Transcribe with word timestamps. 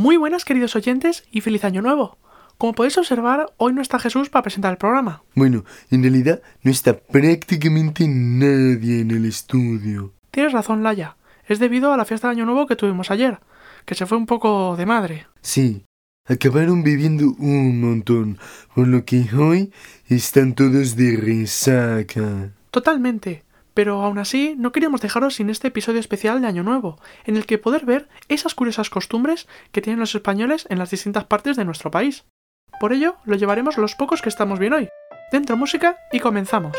Muy 0.00 0.16
buenas 0.16 0.46
queridos 0.46 0.76
oyentes 0.76 1.24
y 1.30 1.42
feliz 1.42 1.62
año 1.62 1.82
nuevo. 1.82 2.16
Como 2.56 2.72
podéis 2.72 2.96
observar, 2.96 3.52
hoy 3.58 3.74
no 3.74 3.82
está 3.82 3.98
Jesús 3.98 4.30
para 4.30 4.44
presentar 4.44 4.72
el 4.72 4.78
programa. 4.78 5.22
Bueno, 5.34 5.66
en 5.90 6.00
realidad 6.00 6.40
no 6.62 6.70
está 6.70 6.96
prácticamente 6.98 8.08
nadie 8.08 9.00
en 9.00 9.10
el 9.10 9.26
estudio. 9.26 10.14
Tienes 10.30 10.54
razón, 10.54 10.82
Laya. 10.82 11.18
Es 11.46 11.58
debido 11.58 11.92
a 11.92 11.98
la 11.98 12.06
fiesta 12.06 12.28
de 12.28 12.32
año 12.32 12.46
nuevo 12.46 12.66
que 12.66 12.76
tuvimos 12.76 13.10
ayer, 13.10 13.40
que 13.84 13.94
se 13.94 14.06
fue 14.06 14.16
un 14.16 14.24
poco 14.24 14.74
de 14.74 14.86
madre. 14.86 15.26
Sí, 15.42 15.84
acabaron 16.24 16.82
bebiendo 16.82 17.34
un 17.38 17.82
montón, 17.82 18.38
por 18.74 18.88
lo 18.88 19.04
que 19.04 19.26
hoy 19.36 19.70
están 20.08 20.54
todos 20.54 20.96
de 20.96 21.18
resaca. 21.18 22.54
Totalmente. 22.70 23.44
Pero 23.80 24.02
aún 24.02 24.18
así, 24.18 24.56
no 24.58 24.72
queríamos 24.72 25.00
dejaros 25.00 25.36
sin 25.36 25.48
este 25.48 25.68
episodio 25.68 26.00
especial 26.00 26.42
de 26.42 26.46
Año 26.46 26.62
Nuevo, 26.62 27.00
en 27.24 27.38
el 27.38 27.46
que 27.46 27.56
poder 27.56 27.86
ver 27.86 28.10
esas 28.28 28.54
curiosas 28.54 28.90
costumbres 28.90 29.48
que 29.72 29.80
tienen 29.80 30.00
los 30.00 30.14
españoles 30.14 30.66
en 30.68 30.78
las 30.78 30.90
distintas 30.90 31.24
partes 31.24 31.56
de 31.56 31.64
nuestro 31.64 31.90
país. 31.90 32.26
Por 32.78 32.92
ello, 32.92 33.16
lo 33.24 33.36
llevaremos 33.36 33.78
los 33.78 33.94
pocos 33.94 34.20
que 34.20 34.28
estamos 34.28 34.58
bien 34.58 34.74
hoy. 34.74 34.90
Dentro 35.32 35.56
música 35.56 35.96
y 36.12 36.20
comenzamos. 36.20 36.76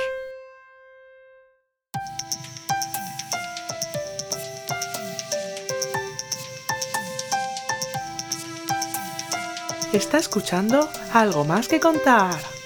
Está 9.91 10.20
escuchando 10.20 10.88
algo 11.13 11.46
más 11.46 11.68
que 11.68 11.80
contar. 11.80 12.61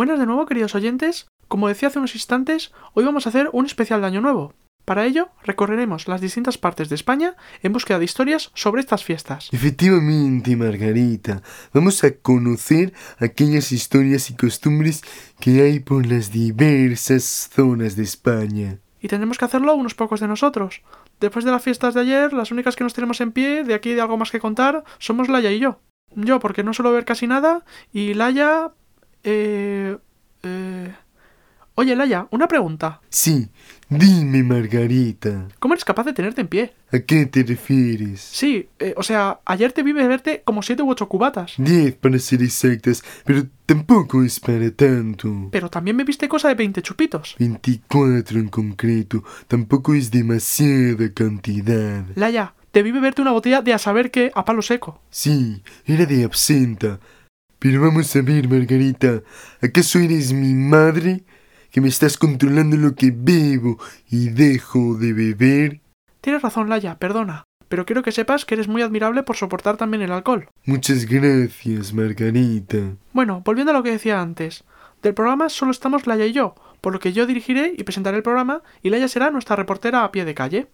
Buenas 0.00 0.18
de 0.18 0.24
nuevo, 0.24 0.46
queridos 0.46 0.74
oyentes. 0.74 1.28
Como 1.46 1.68
decía 1.68 1.88
hace 1.88 1.98
unos 1.98 2.14
instantes, 2.14 2.72
hoy 2.94 3.04
vamos 3.04 3.26
a 3.26 3.28
hacer 3.28 3.50
un 3.52 3.66
especial 3.66 4.00
de 4.00 4.06
Año 4.06 4.22
Nuevo. 4.22 4.54
Para 4.86 5.04
ello, 5.04 5.28
recorreremos 5.44 6.08
las 6.08 6.22
distintas 6.22 6.56
partes 6.56 6.88
de 6.88 6.94
España 6.94 7.36
en 7.62 7.74
búsqueda 7.74 7.98
de 7.98 8.06
historias 8.06 8.50
sobre 8.54 8.80
estas 8.80 9.04
fiestas. 9.04 9.50
Efectivamente, 9.52 10.56
Margarita, 10.56 11.42
vamos 11.74 12.02
a 12.02 12.12
conocer 12.12 12.94
aquellas 13.18 13.72
historias 13.72 14.30
y 14.30 14.36
costumbres 14.36 15.02
que 15.38 15.60
hay 15.60 15.80
por 15.80 16.06
las 16.06 16.32
diversas 16.32 17.50
zonas 17.52 17.94
de 17.94 18.04
España. 18.04 18.78
Y 19.02 19.08
tendremos 19.08 19.36
que 19.36 19.44
hacerlo 19.44 19.74
unos 19.74 19.94
pocos 19.94 20.20
de 20.20 20.28
nosotros. 20.28 20.80
Después 21.20 21.44
de 21.44 21.50
las 21.50 21.62
fiestas 21.62 21.92
de 21.92 22.00
ayer, 22.00 22.32
las 22.32 22.50
únicas 22.50 22.74
que 22.74 22.84
nos 22.84 22.94
tenemos 22.94 23.20
en 23.20 23.32
pie, 23.32 23.64
de 23.64 23.74
aquí 23.74 23.92
de 23.92 24.00
algo 24.00 24.16
más 24.16 24.30
que 24.30 24.40
contar, 24.40 24.82
somos 24.98 25.28
Laia 25.28 25.52
y 25.52 25.58
yo. 25.58 25.82
Yo, 26.14 26.40
porque 26.40 26.64
no 26.64 26.72
suelo 26.72 26.90
ver 26.90 27.04
casi 27.04 27.26
nada, 27.26 27.66
y 27.92 28.14
Laia, 28.14 28.72
eh, 29.24 29.96
eh... 30.42 30.94
Oye, 31.76 31.96
Laia, 31.96 32.26
una 32.30 32.46
pregunta. 32.46 33.00
Sí, 33.08 33.48
dime, 33.88 34.42
Margarita. 34.42 35.48
¿Cómo 35.58 35.72
eres 35.72 35.84
capaz 35.84 36.04
de 36.04 36.12
tenerte 36.12 36.42
en 36.42 36.48
pie? 36.48 36.74
¿A 36.92 36.98
qué 36.98 37.24
te 37.24 37.42
refieres? 37.42 38.20
Sí, 38.20 38.68
eh, 38.78 38.92
o 38.98 39.02
sea, 39.02 39.40
ayer 39.46 39.72
te 39.72 39.82
vi 39.82 39.92
beberte 39.92 40.42
como 40.44 40.62
siete 40.62 40.82
u 40.82 40.90
ocho 40.90 41.08
cubatas. 41.08 41.54
Diez 41.56 41.94
para 41.94 42.18
ser 42.18 42.42
exactas, 42.42 43.02
pero 43.24 43.44
tampoco 43.64 44.22
es 44.22 44.38
para 44.40 44.70
tanto. 44.72 45.48
Pero 45.52 45.70
también 45.70 45.96
me 45.96 46.04
viste 46.04 46.28
cosa 46.28 46.48
de 46.48 46.54
20 46.54 46.82
chupitos. 46.82 47.36
24 47.38 48.38
en 48.38 48.48
concreto, 48.48 49.24
tampoco 49.48 49.94
es 49.94 50.10
demasiada 50.10 51.10
cantidad. 51.14 52.04
Laia, 52.14 52.52
te 52.72 52.82
vi 52.82 52.92
beberte 52.92 53.22
una 53.22 53.32
botella 53.32 53.62
de 53.62 53.72
a 53.72 53.78
saber 53.78 54.10
qué 54.10 54.32
a 54.34 54.44
palo 54.44 54.60
seco. 54.60 55.00
Sí, 55.08 55.62
era 55.86 56.04
de 56.04 56.24
absenta. 56.24 57.00
Pero 57.60 57.82
vamos 57.82 58.16
a 58.16 58.22
ver, 58.22 58.48
Margarita, 58.48 59.22
¿acaso 59.60 59.98
eres 59.98 60.32
mi 60.32 60.54
madre? 60.54 61.24
¿Que 61.70 61.82
me 61.82 61.88
estás 61.88 62.16
controlando 62.16 62.78
lo 62.78 62.94
que 62.94 63.12
bebo 63.14 63.78
y 64.10 64.30
dejo 64.30 64.94
de 64.94 65.12
beber? 65.12 65.80
Tienes 66.22 66.40
razón, 66.40 66.70
Laia, 66.70 66.98
perdona. 66.98 67.44
Pero 67.68 67.84
quiero 67.84 68.02
que 68.02 68.12
sepas 68.12 68.46
que 68.46 68.54
eres 68.54 68.66
muy 68.66 68.80
admirable 68.80 69.22
por 69.24 69.36
soportar 69.36 69.76
también 69.76 70.02
el 70.02 70.10
alcohol. 70.10 70.48
Muchas 70.64 71.04
gracias, 71.04 71.92
Margarita. 71.92 72.78
Bueno, 73.12 73.42
volviendo 73.44 73.72
a 73.72 73.74
lo 73.74 73.82
que 73.82 73.92
decía 73.92 74.22
antes. 74.22 74.64
Del 75.02 75.12
programa 75.12 75.50
solo 75.50 75.70
estamos 75.70 76.06
Laia 76.06 76.24
y 76.24 76.32
yo, 76.32 76.54
por 76.80 76.94
lo 76.94 76.98
que 76.98 77.12
yo 77.12 77.26
dirigiré 77.26 77.74
y 77.76 77.84
presentaré 77.84 78.16
el 78.16 78.22
programa 78.22 78.62
y 78.82 78.88
Laia 78.88 79.06
será 79.06 79.30
nuestra 79.30 79.54
reportera 79.54 80.02
a 80.02 80.12
pie 80.12 80.24
de 80.24 80.34
calle. 80.34 80.68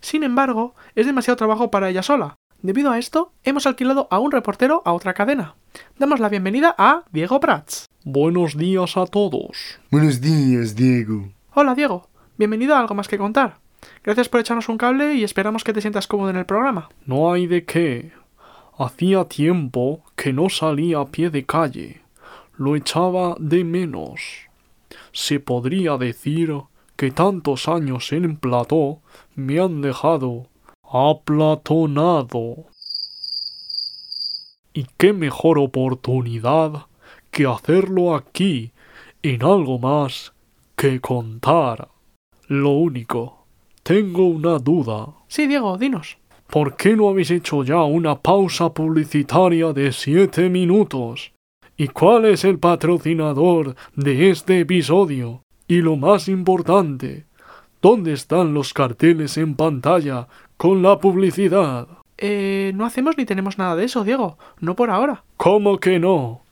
Sin 0.00 0.24
embargo, 0.24 0.74
es 0.96 1.06
demasiado 1.06 1.36
trabajo 1.36 1.70
para 1.70 1.88
ella 1.88 2.02
sola. 2.02 2.34
Debido 2.62 2.90
a 2.90 2.98
esto, 2.98 3.32
hemos 3.44 3.66
alquilado 3.66 4.08
a 4.10 4.18
un 4.18 4.32
reportero 4.32 4.82
a 4.84 4.92
otra 4.92 5.14
cadena. 5.14 5.54
Damos 5.98 6.20
la 6.20 6.28
bienvenida 6.28 6.74
a 6.78 7.04
Diego 7.12 7.38
Prats. 7.38 7.86
Buenos 8.02 8.56
días 8.56 8.96
a 8.96 9.04
todos. 9.06 9.78
Buenos 9.90 10.20
días, 10.20 10.74
Diego. 10.74 11.28
Hola, 11.52 11.74
Diego. 11.74 12.08
Bienvenido 12.38 12.74
a 12.74 12.80
Algo 12.80 12.94
Más 12.94 13.08
que 13.08 13.18
Contar. 13.18 13.58
Gracias 14.02 14.28
por 14.28 14.40
echarnos 14.40 14.68
un 14.68 14.78
cable 14.78 15.14
y 15.14 15.22
esperamos 15.22 15.64
que 15.64 15.74
te 15.74 15.82
sientas 15.82 16.06
cómodo 16.06 16.30
en 16.30 16.36
el 16.36 16.46
programa. 16.46 16.88
No 17.04 17.30
hay 17.30 17.46
de 17.46 17.64
qué. 17.64 18.12
Hacía 18.78 19.24
tiempo 19.26 20.02
que 20.16 20.32
no 20.32 20.48
salía 20.48 21.00
a 21.00 21.06
pie 21.06 21.30
de 21.30 21.44
calle. 21.44 22.00
Lo 22.56 22.74
echaba 22.74 23.36
de 23.38 23.64
menos. 23.64 24.48
Se 25.12 25.40
podría 25.40 25.98
decir 25.98 26.54
que 26.96 27.10
tantos 27.10 27.68
años 27.68 28.12
en 28.12 28.36
plató 28.36 29.00
me 29.34 29.60
han 29.60 29.82
dejado 29.82 30.48
aplatonado. 30.90 32.66
Y 34.72 34.86
qué 34.96 35.12
mejor 35.12 35.58
oportunidad 35.58 36.86
que 37.30 37.46
hacerlo 37.46 38.14
aquí, 38.14 38.72
en 39.22 39.42
algo 39.42 39.78
más 39.78 40.32
que 40.76 41.00
contar. 41.00 41.88
Lo 42.48 42.70
único, 42.70 43.46
tengo 43.82 44.26
una 44.26 44.58
duda. 44.58 45.08
Sí, 45.28 45.46
Diego, 45.46 45.78
dinos. 45.78 46.18
¿Por 46.48 46.76
qué 46.76 46.96
no 46.96 47.08
habéis 47.08 47.30
hecho 47.30 47.64
ya 47.64 47.82
una 47.82 48.20
pausa 48.20 48.72
publicitaria 48.72 49.72
de 49.72 49.92
siete 49.92 50.48
minutos? 50.48 51.32
¿Y 51.76 51.88
cuál 51.88 52.26
es 52.26 52.44
el 52.44 52.58
patrocinador 52.58 53.74
de 53.94 54.30
este 54.30 54.60
episodio? 54.60 55.42
Y 55.66 55.82
lo 55.82 55.96
más 55.96 56.28
importante, 56.28 57.26
¿dónde 57.82 58.12
están 58.12 58.54
los 58.54 58.72
carteles 58.72 59.36
en 59.36 59.56
pantalla 59.56 60.28
con 60.56 60.82
la 60.82 60.98
publicidad? 60.98 61.88
Eh, 62.18 62.72
no 62.74 62.86
hacemos 62.86 63.18
ni 63.18 63.26
tenemos 63.26 63.58
nada 63.58 63.76
de 63.76 63.84
eso, 63.84 64.04
Diego. 64.04 64.38
No 64.60 64.74
por 64.74 64.90
ahora. 64.90 65.24
¿Cómo 65.36 65.78
que 65.78 65.98
no? 65.98 66.42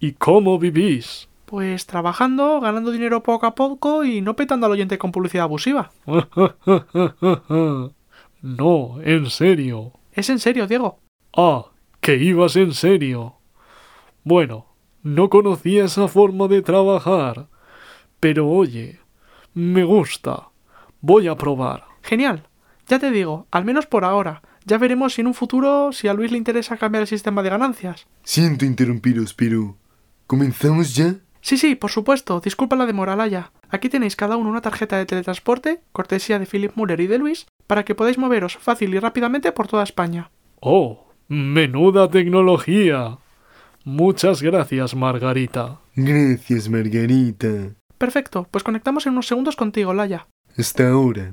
¿Y 0.00 0.12
cómo 0.12 0.58
vivís? 0.58 1.28
Pues 1.44 1.86
trabajando, 1.86 2.60
ganando 2.60 2.90
dinero 2.90 3.22
poco 3.22 3.46
a 3.46 3.54
poco 3.54 4.04
y 4.04 4.20
no 4.20 4.34
petando 4.34 4.66
al 4.66 4.72
oyente 4.72 4.98
con 4.98 5.12
publicidad 5.12 5.44
abusiva. 5.44 5.90
no, 8.42 9.00
en 9.02 9.30
serio. 9.30 9.92
Es 10.12 10.30
en 10.30 10.38
serio, 10.40 10.66
Diego. 10.66 10.98
Ah, 11.36 11.66
que 12.00 12.16
ibas 12.16 12.56
en 12.56 12.72
serio. 12.72 13.34
Bueno, 14.24 14.66
no 15.02 15.28
conocía 15.28 15.84
esa 15.84 16.08
forma 16.08 16.48
de 16.48 16.62
trabajar. 16.62 17.48
Pero 18.18 18.48
oye, 18.48 19.00
me 19.54 19.84
gusta. 19.84 20.48
Voy 21.00 21.28
a 21.28 21.36
probar. 21.36 21.84
Genial. 22.02 22.48
Ya 22.92 22.98
te 22.98 23.10
digo, 23.10 23.46
al 23.50 23.64
menos 23.64 23.86
por 23.86 24.04
ahora. 24.04 24.42
Ya 24.66 24.76
veremos 24.76 25.14
si 25.14 25.22
en 25.22 25.26
un 25.26 25.32
futuro 25.32 25.92
si 25.92 26.08
a 26.08 26.12
Luis 26.12 26.30
le 26.30 26.36
interesa 26.36 26.76
cambiar 26.76 27.00
el 27.00 27.06
sistema 27.06 27.42
de 27.42 27.48
ganancias. 27.48 28.06
Siento 28.22 28.66
interrumpiros, 28.66 29.32
pero 29.32 29.78
¿comenzamos 30.26 30.94
ya? 30.94 31.14
Sí, 31.40 31.56
sí, 31.56 31.74
por 31.74 31.90
supuesto. 31.90 32.40
Disculpa 32.40 32.76
la 32.76 32.84
demora, 32.84 33.16
Laia. 33.16 33.50
Aquí 33.70 33.88
tenéis 33.88 34.14
cada 34.14 34.36
uno 34.36 34.50
una 34.50 34.60
tarjeta 34.60 34.98
de 34.98 35.06
teletransporte, 35.06 35.80
cortesía 35.92 36.38
de 36.38 36.44
Philip 36.44 36.72
Muller 36.74 37.00
y 37.00 37.06
de 37.06 37.16
Luis, 37.16 37.46
para 37.66 37.86
que 37.86 37.94
podáis 37.94 38.18
moveros 38.18 38.58
fácil 38.58 38.92
y 38.92 38.98
rápidamente 38.98 39.52
por 39.52 39.68
toda 39.68 39.84
España. 39.84 40.30
Oh, 40.60 41.06
menuda 41.28 42.10
tecnología. 42.10 43.16
Muchas 43.86 44.42
gracias, 44.42 44.94
Margarita. 44.94 45.80
Gracias, 45.96 46.68
Margarita. 46.68 47.70
Perfecto, 47.96 48.46
pues 48.50 48.62
conectamos 48.62 49.06
en 49.06 49.12
unos 49.14 49.28
segundos 49.28 49.56
contigo, 49.56 49.94
Laia. 49.94 50.26
Hasta 50.58 50.90
ahora. 50.90 51.32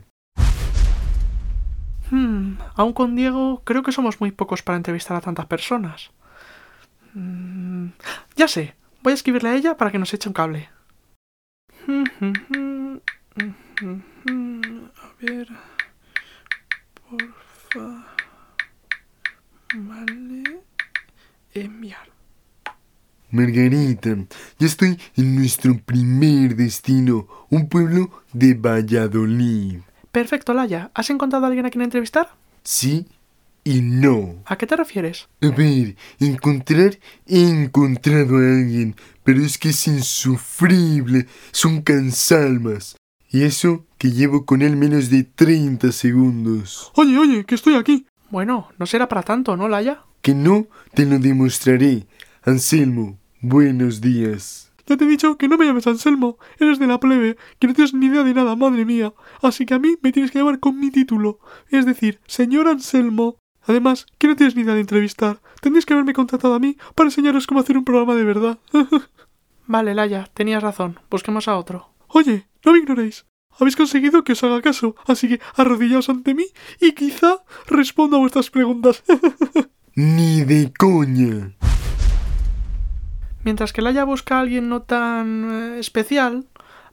Hmm, 2.09 2.53
aún 2.75 2.93
con 2.93 3.15
Diego 3.15 3.61
creo 3.63 3.83
que 3.83 3.91
somos 3.91 4.19
muy 4.19 4.31
pocos 4.31 4.63
para 4.63 4.77
entrevistar 4.77 5.15
a 5.17 5.21
tantas 5.21 5.45
personas. 5.45 6.11
Hmm, 7.13 7.89
ya 8.35 8.47
sé, 8.47 8.75
voy 9.03 9.11
a 9.11 9.15
escribirle 9.15 9.49
a 9.49 9.55
ella 9.55 9.77
para 9.77 9.91
que 9.91 9.99
nos 9.99 10.13
eche 10.13 10.29
un 10.29 10.33
cable. 10.33 10.69
A 13.79 15.13
ver. 15.21 15.47
Porfa. 17.09 18.05
Vale. 19.75 20.61
Enviar. 21.53 22.09
Margarita, 23.31 24.15
ya 24.57 24.67
estoy 24.67 24.99
en 25.15 25.35
nuestro 25.35 25.77
primer 25.77 26.55
destino, 26.55 27.27
un 27.49 27.69
pueblo 27.69 28.23
de 28.33 28.55
Valladolid. 28.55 29.81
Perfecto, 30.11 30.53
Laia. 30.53 30.91
¿Has 30.93 31.09
encontrado 31.09 31.45
a 31.45 31.47
alguien 31.47 31.65
a 31.65 31.69
quien 31.69 31.83
entrevistar? 31.83 32.29
Sí 32.63 33.07
y 33.63 33.81
no. 33.81 34.35
¿A 34.45 34.57
qué 34.57 34.65
te 34.65 34.75
refieres? 34.75 35.27
A 35.41 35.49
ver, 35.49 35.95
encontrar 36.19 36.97
he 37.27 37.41
encontrado 37.41 38.37
a 38.37 38.57
alguien, 38.57 38.95
pero 39.23 39.41
es 39.41 39.57
que 39.57 39.69
es 39.69 39.87
insufrible. 39.87 41.27
Son 41.51 41.81
cansalmas. 41.81 42.95
Y 43.31 43.43
eso 43.43 43.85
que 43.97 44.11
llevo 44.11 44.45
con 44.45 44.63
él 44.63 44.75
menos 44.75 45.09
de 45.09 45.23
30 45.23 45.91
segundos. 45.91 46.91
Oye, 46.95 47.17
oye, 47.17 47.45
que 47.45 47.55
estoy 47.55 47.75
aquí. 47.75 48.07
Bueno, 48.31 48.69
no 48.79 48.85
será 48.85 49.07
para 49.07 49.21
tanto, 49.21 49.55
¿no, 49.55 49.67
Laia? 49.67 50.03
Que 50.21 50.33
no, 50.33 50.67
te 50.93 51.05
lo 51.05 51.19
demostraré. 51.19 52.07
Anselmo, 52.43 53.19
buenos 53.41 54.01
días. 54.01 54.68
Ya 54.89 54.97
te 54.97 55.05
he 55.05 55.07
dicho 55.07 55.37
que 55.37 55.47
no 55.47 55.55
me 55.55 55.67
llames 55.67 55.85
Anselmo, 55.85 56.39
eres 56.57 56.79
de 56.79 56.87
la 56.87 56.99
plebe, 56.99 57.37
que 57.59 57.67
no 57.67 57.75
tienes 57.75 57.93
ni 57.93 58.07
idea 58.07 58.23
de 58.23 58.33
nada, 58.33 58.55
madre 58.55 58.85
mía. 58.85 59.13
Así 59.39 59.67
que 59.67 59.75
a 59.75 59.79
mí 59.79 59.97
me 60.01 60.11
tienes 60.11 60.31
que 60.31 60.39
llamar 60.39 60.59
con 60.59 60.79
mi 60.79 60.89
título, 60.89 61.39
es 61.69 61.85
decir, 61.85 62.19
señor 62.25 62.67
Anselmo. 62.67 63.37
Además, 63.61 64.07
que 64.17 64.27
no 64.27 64.35
tienes 64.35 64.55
ni 64.55 64.63
idea 64.63 64.73
de 64.73 64.81
entrevistar. 64.81 65.41
Tendrías 65.61 65.85
que 65.85 65.93
haberme 65.93 66.13
contratado 66.13 66.55
a 66.55 66.59
mí 66.59 66.75
para 66.95 67.09
enseñaros 67.09 67.45
cómo 67.45 67.59
hacer 67.59 67.77
un 67.77 67.85
programa 67.85 68.15
de 68.15 68.23
verdad. 68.23 68.57
Vale, 69.67 69.93
Laia, 69.93 70.27
tenías 70.33 70.63
razón. 70.63 70.99
Busquemos 71.11 71.47
a 71.47 71.55
otro. 71.55 71.93
Oye, 72.07 72.47
no 72.65 72.71
me 72.71 72.79
ignoréis. 72.79 73.27
Habéis 73.59 73.75
conseguido 73.75 74.23
que 74.23 74.31
os 74.31 74.43
haga 74.43 74.63
caso, 74.63 74.95
así 75.05 75.27
que 75.27 75.39
arrodillaos 75.55 76.09
ante 76.09 76.33
mí 76.33 76.45
y 76.81 76.93
quizá 76.93 77.43
responda 77.67 78.17
a 78.17 78.21
vuestras 78.21 78.49
preguntas. 78.49 79.03
Ni 79.93 80.43
de 80.45 80.73
coña. 80.75 81.53
Mientras 83.43 83.73
que 83.73 83.81
Laia 83.81 84.03
busca 84.03 84.37
a 84.37 84.41
alguien 84.41 84.69
no 84.69 84.81
tan 84.81 85.75
eh, 85.75 85.79
especial, 85.79 86.45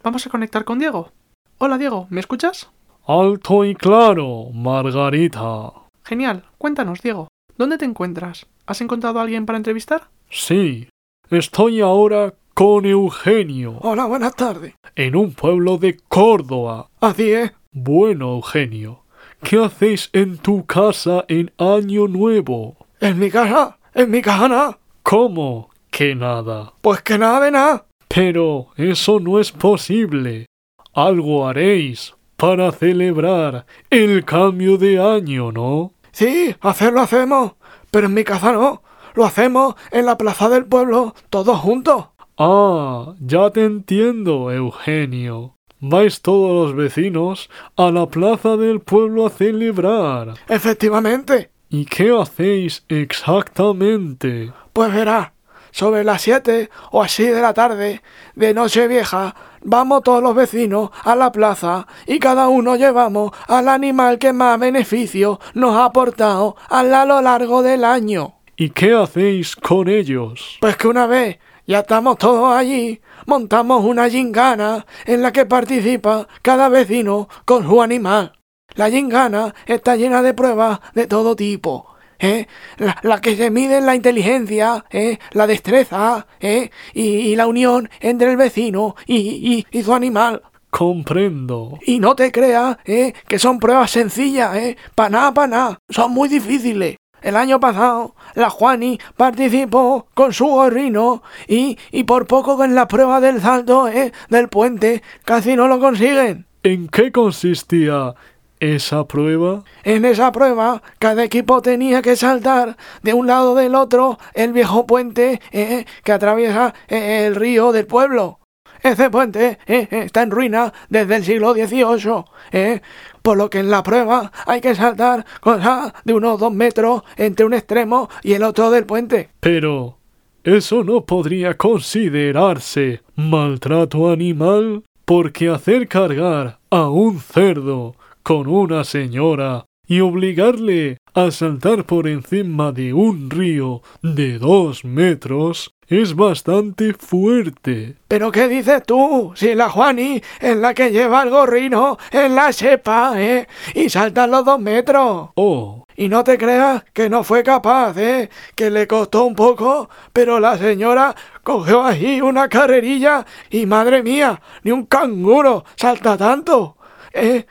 vamos 0.03 0.27
a 0.27 0.31
conectar 0.31 0.65
con 0.65 0.79
Diego. 0.79 1.13
Hola, 1.59 1.79
Diego, 1.79 2.07
¿me 2.11 2.21
escuchas? 2.21 2.71
Alto 3.07 3.65
y 3.65 3.75
claro, 3.75 4.51
Margarita. 4.53 5.73
Genial, 6.05 6.45
cuéntanos, 6.59 7.03
Diego. 7.03 7.29
¿Dónde 7.57 7.79
te 7.79 7.85
encuentras? 7.85 8.47
¿Has 8.67 8.81
encontrado 8.81 9.19
a 9.19 9.23
alguien 9.23 9.47
para 9.47 9.57
entrevistar? 9.59 10.09
Sí, 10.31 10.89
estoy 11.31 11.81
ahora 11.81 12.35
con 12.55 12.87
Eugenio, 12.87 13.79
Hola, 13.83 14.07
buenas 14.07 14.35
tardes. 14.35 14.75
en 14.95 15.15
un 15.17 15.33
pueblo 15.35 15.79
de 15.79 15.99
Córdoba. 16.09 16.89
Así 17.01 17.31
es. 17.31 17.53
Bueno, 17.73 18.33
Eugenio, 18.35 19.03
¿qué 19.43 19.63
hacéis 19.63 20.09
en 20.13 20.39
tu 20.39 20.65
casa 20.65 21.25
en 21.29 21.53
Año 21.59 22.09
Nuevo? 22.09 22.77
En 23.01 23.19
mi 23.19 23.31
casa, 23.31 23.79
en 23.95 24.11
mi 24.11 24.23
casa 24.23 24.49
nada. 24.49 24.79
¿Cómo 25.03 25.69
que 25.97 26.15
nada? 26.15 26.75
Pues 26.83 27.01
que 27.01 27.17
nada 27.17 27.41
de 27.41 27.51
nada. 27.51 27.87
Pero 28.07 28.67
eso 28.77 29.19
no 29.19 29.41
es 29.41 29.51
posible. 29.51 30.45
Algo 30.93 31.49
haréis 31.49 32.15
para 32.37 32.71
celebrar 32.71 33.65
el 33.89 34.23
cambio 34.27 34.77
de 34.77 35.01
año, 35.01 35.53
¿no? 35.53 35.95
Sí, 36.13 36.55
hacerlo 36.61 37.01
hacemos. 37.01 37.53
Pero 37.91 38.09
en 38.09 38.15
mi 38.15 38.25
casa 38.25 38.53
no. 38.53 38.83
Lo 39.15 39.25
hacemos 39.25 39.75
en 39.91 40.05
la 40.05 40.19
plaza 40.19 40.51
del 40.51 40.67
pueblo, 40.67 41.15
todos 41.31 41.59
juntos. 41.61 42.09
Ah, 42.37 43.15
ya 43.19 43.49
te 43.49 43.65
entiendo, 43.65 44.53
Eugenio. 44.53 45.55
Vais 45.81 46.21
todos 46.21 46.67
los 46.67 46.77
vecinos 46.77 47.49
a 47.75 47.91
la 47.91 48.05
plaza 48.05 48.59
del 48.59 48.81
pueblo 48.81 49.25
a 49.25 49.31
celebrar. 49.31 50.35
Efectivamente. 50.47 51.53
¿Y 51.71 51.87
qué 51.87 52.15
hacéis 52.15 52.85
exactamente? 52.91 54.53
Pues 54.75 54.93
verás, 54.93 55.31
sobre 55.77 56.05
las 56.05 56.23
siete 56.23 56.71
o 56.91 57.03
así 57.03 57.25
de 57.25 57.43
la 57.43 57.53
tarde, 57.53 58.01
de 58.35 58.55
noche 58.55 58.89
vieja, 58.89 59.35
vamos 59.63 60.03
todos 60.05 60.23
los 60.23 60.35
vecinos 60.35 60.89
a 61.05 61.15
la 61.15 61.31
plaza 61.31 61.87
y 62.07 62.19
cada 62.19 62.49
uno 62.49 62.77
llevamos 62.77 63.33
al 63.47 63.69
animal 63.69 64.19
que 64.19 64.33
más 64.33 64.59
beneficio 64.59 65.39
nos 65.53 65.77
ha 65.77 65.85
aportado 65.85 66.57
a 66.71 66.83
lo 66.83 67.21
largo 67.21 67.63
del 67.63 67.85
año. 67.85 68.37
¿Y 68.57 68.71
qué 68.71 68.95
hacéis 68.95 69.55
con 69.55 69.91
ellos? 69.91 70.57
Pues 70.63 70.79
que 70.79 70.89
una 70.89 71.07
vez 71.07 71.39
ya 71.67 71.81
estamos 71.81 72.17
todos 72.17 72.57
allí, 72.57 73.03
montamos 73.27 73.85
una 73.85 74.09
gingana 74.09 74.87
en 75.05 75.21
la 75.21 75.31
que 75.31 75.45
participa 75.45 76.27
cada 76.41 76.71
vecino 76.71 77.29
con 77.45 77.69
su 77.69 77.83
animal. 77.83 78.33
La 78.77 78.89
gingana 78.89 79.55
está 79.67 79.95
llena 79.97 80.23
de 80.23 80.33
pruebas 80.33 80.81
de 80.95 81.07
todo 81.07 81.37
tipo. 81.37 81.96
¿Eh? 82.19 82.47
La, 82.79 82.97
la 83.03 83.21
que 83.21 83.37
se 83.37 83.51
mide 83.51 83.81
la 83.81 83.95
inteligencia, 83.95 84.85
¿eh? 84.91 85.19
la 85.33 85.47
destreza 85.47 86.27
¿eh? 86.41 86.71
y, 86.95 87.03
y 87.03 87.37
la 87.37 87.47
unión 87.47 87.89
entre 88.01 88.31
el 88.31 88.37
vecino 88.37 88.97
y, 89.07 89.17
y- 89.17 89.67
y 89.79 89.83
su 89.83 89.95
animal. 89.95 90.43
Comprendo. 90.71 91.79
Y 91.87 91.99
no 92.01 92.15
te 92.15 92.31
creas 92.31 92.77
¿eh? 92.85 93.13
que 93.27 93.39
son 93.39 93.59
pruebas 93.59 93.91
sencillas, 93.91 94.55
¿eh? 94.57 94.77
para 94.95 95.11
nada, 95.11 95.35
para 95.35 95.47
nada, 95.49 95.79
son 95.89 96.13
muy 96.13 96.29
difíciles. 96.29 96.97
El 97.23 97.35
año 97.35 97.59
pasado, 97.59 98.15
la 98.35 98.51
Juani 98.51 98.99
participó 99.17 100.07
con 100.15 100.33
su 100.33 100.47
gorrino 100.47 101.23
y, 101.49 101.77
y 101.91 102.05
por 102.05 102.27
poco 102.27 102.63
en 102.63 102.75
la 102.75 102.87
prueba 102.87 103.21
del 103.21 103.41
salto 103.41 103.89
¿eh? 103.89 104.13
del 104.29 104.49
puente 104.49 105.03
casi 105.25 105.57
no 105.57 105.67
lo 105.67 105.81
consiguen. 105.81 106.47
¿En 106.63 106.89
qué 106.89 107.11
consistía 107.11 108.15
esa 108.61 109.07
prueba? 109.07 109.65
En 109.85 110.05
esa 110.05 110.33
prueba, 110.33 110.83
cada 110.99 111.25
equipo 111.25 111.63
tenía 111.63 112.03
que 112.03 112.17
saltar 112.17 112.77
de 113.03 113.15
un 113.15 113.27
lado 113.27 113.55
del 113.55 113.75
otro 113.75 114.19
el 114.35 114.53
viejo 114.53 114.87
puente 114.87 115.41
¿eh? 115.53 115.85
que 116.05 116.13
atraviesa 116.13 116.75
¿eh? 116.89 117.27
el 117.27 117.35
río 117.35 117.73
del 117.73 117.87
pueblo. 117.87 118.41
Ese 118.83 119.11
puente 119.11 119.59
¿eh? 119.67 119.89
está 119.91 120.23
en 120.23 120.31
ruina 120.31 120.73
desde 120.89 121.17
el 121.17 121.25
siglo 121.25 121.55
XVIII, 121.55 122.25
¿eh? 122.53 122.83
por 123.23 123.37
lo 123.37 123.51
que 123.51 123.59
en 123.59 123.71
la 123.71 123.83
prueba 123.83 124.31
hay 124.47 124.61
que 124.61 124.75
saltar 124.75 125.25
cosas 125.41 125.93
de 126.05 126.15
unos 126.15 126.39
dos 126.39 126.53
metros 126.53 127.03
entre 127.17 127.47
un 127.47 127.55
extremo 127.55 128.09
y 128.23 128.35
el 128.35 128.43
otro 128.43 128.71
del 128.71 128.85
puente. 128.85 129.31
Pero 129.41 129.99
eso 130.45 130.85
no 130.85 131.05
podría 131.05 131.55
considerarse 131.55 133.03
maltrato 133.17 134.11
animal 134.11 134.85
porque 135.05 135.49
hacer 135.49 135.89
cargar 135.89 136.59
a 136.71 136.89
un 136.89 137.19
cerdo 137.21 137.97
con 138.27 138.49
una 138.49 138.83
señora 138.83 139.67
y 139.87 140.01
obligarle 140.01 140.99
a 141.15 141.31
saltar 141.31 141.85
por 141.85 142.09
encima 142.09 142.73
de 142.73 142.93
un 142.93 143.31
río 143.31 143.83
de 144.03 144.41
dos 144.41 144.85
metros 144.85 145.71
es 145.87 146.17
bastante 146.17 146.93
fuerte. 146.95 147.95
¿Pero 148.09 148.33
qué 148.33 148.49
dices 148.49 148.83
tú? 148.85 149.33
Si 149.37 149.55
la 149.55 149.69
Juani 149.69 150.21
es 150.41 150.57
la 150.57 150.75
que 150.75 150.91
lleva 150.91 151.23
el 151.23 151.31
gorrino 151.31 151.99
en 152.11 152.35
la 152.35 152.53
chepa, 152.53 153.13
¿eh? 153.15 153.47
Y 153.77 153.89
salta 153.89 154.27
los 154.27 154.45
dos 154.45 154.59
metros. 154.59 155.29
Oh, 155.37 155.85
Y 155.97 156.09
no 156.09 156.25
te 156.25 156.37
creas 156.37 156.83
que 156.93 157.09
no 157.09 157.23
fue 157.23 157.45
capaz, 157.45 157.97
¿eh? 157.97 158.29
Que 158.57 158.73
le 158.73 158.89
costó 158.89 159.25
un 159.25 159.37
poco, 159.37 159.89
pero 160.13 160.41
la 160.41 160.59
señora 160.59 161.15
cogió 161.45 161.85
ahí 161.85 162.21
una 162.21 162.49
carrerilla 162.49 163.25
y 163.51 163.67
madre 163.67 164.03
mía, 164.03 164.41
ni 164.65 164.73
un 164.73 164.87
canguro 164.87 165.65
salta 165.77 166.17
tanto, 166.17 166.77
¿eh? 167.13 167.47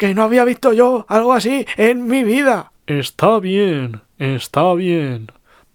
Que 0.00 0.14
no 0.14 0.22
había 0.22 0.46
visto 0.46 0.72
yo 0.72 1.04
algo 1.08 1.34
así 1.34 1.66
en 1.76 2.06
mi 2.06 2.24
vida. 2.24 2.72
está 2.86 3.38
bien, 3.38 4.00
está 4.18 4.72
bien. 4.72 5.26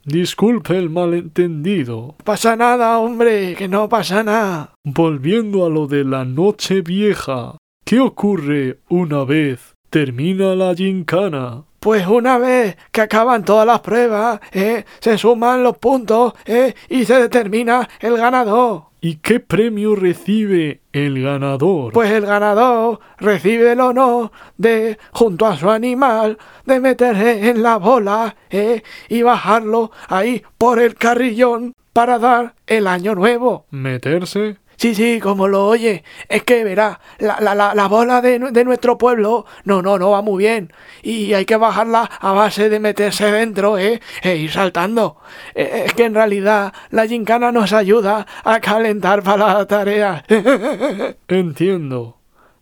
Disculpe 0.03 0.75
el 0.79 0.89
malentendido. 0.89 2.15
Pasa 2.23 2.55
nada, 2.55 2.97
hombre, 2.97 3.53
que 3.53 3.67
no 3.67 3.87
pasa 3.87 4.23
nada. 4.23 4.73
Volviendo 4.83 5.63
a 5.63 5.69
lo 5.69 5.85
de 5.85 6.03
la 6.03 6.25
noche 6.25 6.81
vieja, 6.81 7.57
¿qué 7.85 7.99
ocurre 7.99 8.79
una 8.89 9.25
vez 9.25 9.75
termina 9.91 10.55
la 10.55 10.73
gincana? 10.73 11.65
Pues 11.85 12.07
una 12.07 12.39
vez 12.39 12.77
que 12.91 13.01
acaban 13.01 13.45
todas 13.45 13.67
las 13.67 13.81
pruebas, 13.81 14.39
¿eh? 14.53 14.85
se 14.99 15.19
suman 15.19 15.61
los 15.61 15.77
puntos 15.77 16.33
¿eh? 16.47 16.73
y 16.89 17.05
se 17.05 17.13
determina 17.21 17.87
el 17.99 18.17
ganador. 18.17 18.85
¿Y 19.01 19.17
qué 19.17 19.39
premio 19.39 19.95
recibe 19.95 20.81
el 20.93 21.21
ganador? 21.21 21.93
Pues 21.93 22.09
el 22.09 22.25
ganador 22.25 23.01
recibe 23.19 23.73
el 23.73 23.81
honor 23.81 24.31
de, 24.57 24.97
junto 25.11 25.45
a 25.45 25.57
su 25.57 25.69
animal, 25.69 26.39
de 26.65 26.79
meterse 26.79 27.51
en 27.51 27.61
la 27.61 27.77
bola 27.77 28.35
¿eh? 28.49 28.81
y 29.07 29.21
bajarlo 29.21 29.91
ahí 30.07 30.41
por 30.57 30.79
el 30.79 30.95
carrillón 30.95 31.75
para 31.93 32.17
dar 32.17 32.55
el 32.65 32.87
año 32.87 33.13
nuevo. 33.13 33.67
¿Meterse? 33.69 34.57
Sí, 34.77 34.93
sí, 34.95 35.19
como 35.19 35.47
lo 35.47 35.67
oye. 35.67 36.03
Es 36.29 36.43
que 36.43 36.63
verá, 36.63 36.99
la, 37.19 37.39
la, 37.39 37.55
la, 37.55 37.73
la 37.75 37.87
bola 37.87 38.21
de, 38.21 38.39
de 38.39 38.63
nuestro 38.65 38.97
pueblo, 38.97 39.45
no, 39.63 39.81
no, 39.81 39.97
no 39.97 40.11
va 40.11 40.21
muy 40.21 40.43
bien. 40.43 40.71
Y 41.01 41.33
hay 41.33 41.45
que 41.45 41.55
bajarla 41.57 42.03
a 42.19 42.31
base 42.33 42.69
de 42.69 42.79
meterse 42.79 43.31
dentro, 43.31 43.77
¿eh? 43.77 44.01
E 44.21 44.35
ir 44.35 44.51
saltando. 44.51 45.17
Eh, 45.53 45.83
Es 45.85 45.93
que 45.93 46.05
en 46.05 46.13
realidad 46.15 46.73
la 46.91 47.07
gincana 47.07 47.51
nos 47.51 47.73
ayuda 47.73 48.25
a 48.43 48.59
calentar 48.59 49.23
para 49.23 49.53
la 49.53 49.65
tarea. 49.65 50.23
Entiendo. 51.27 52.17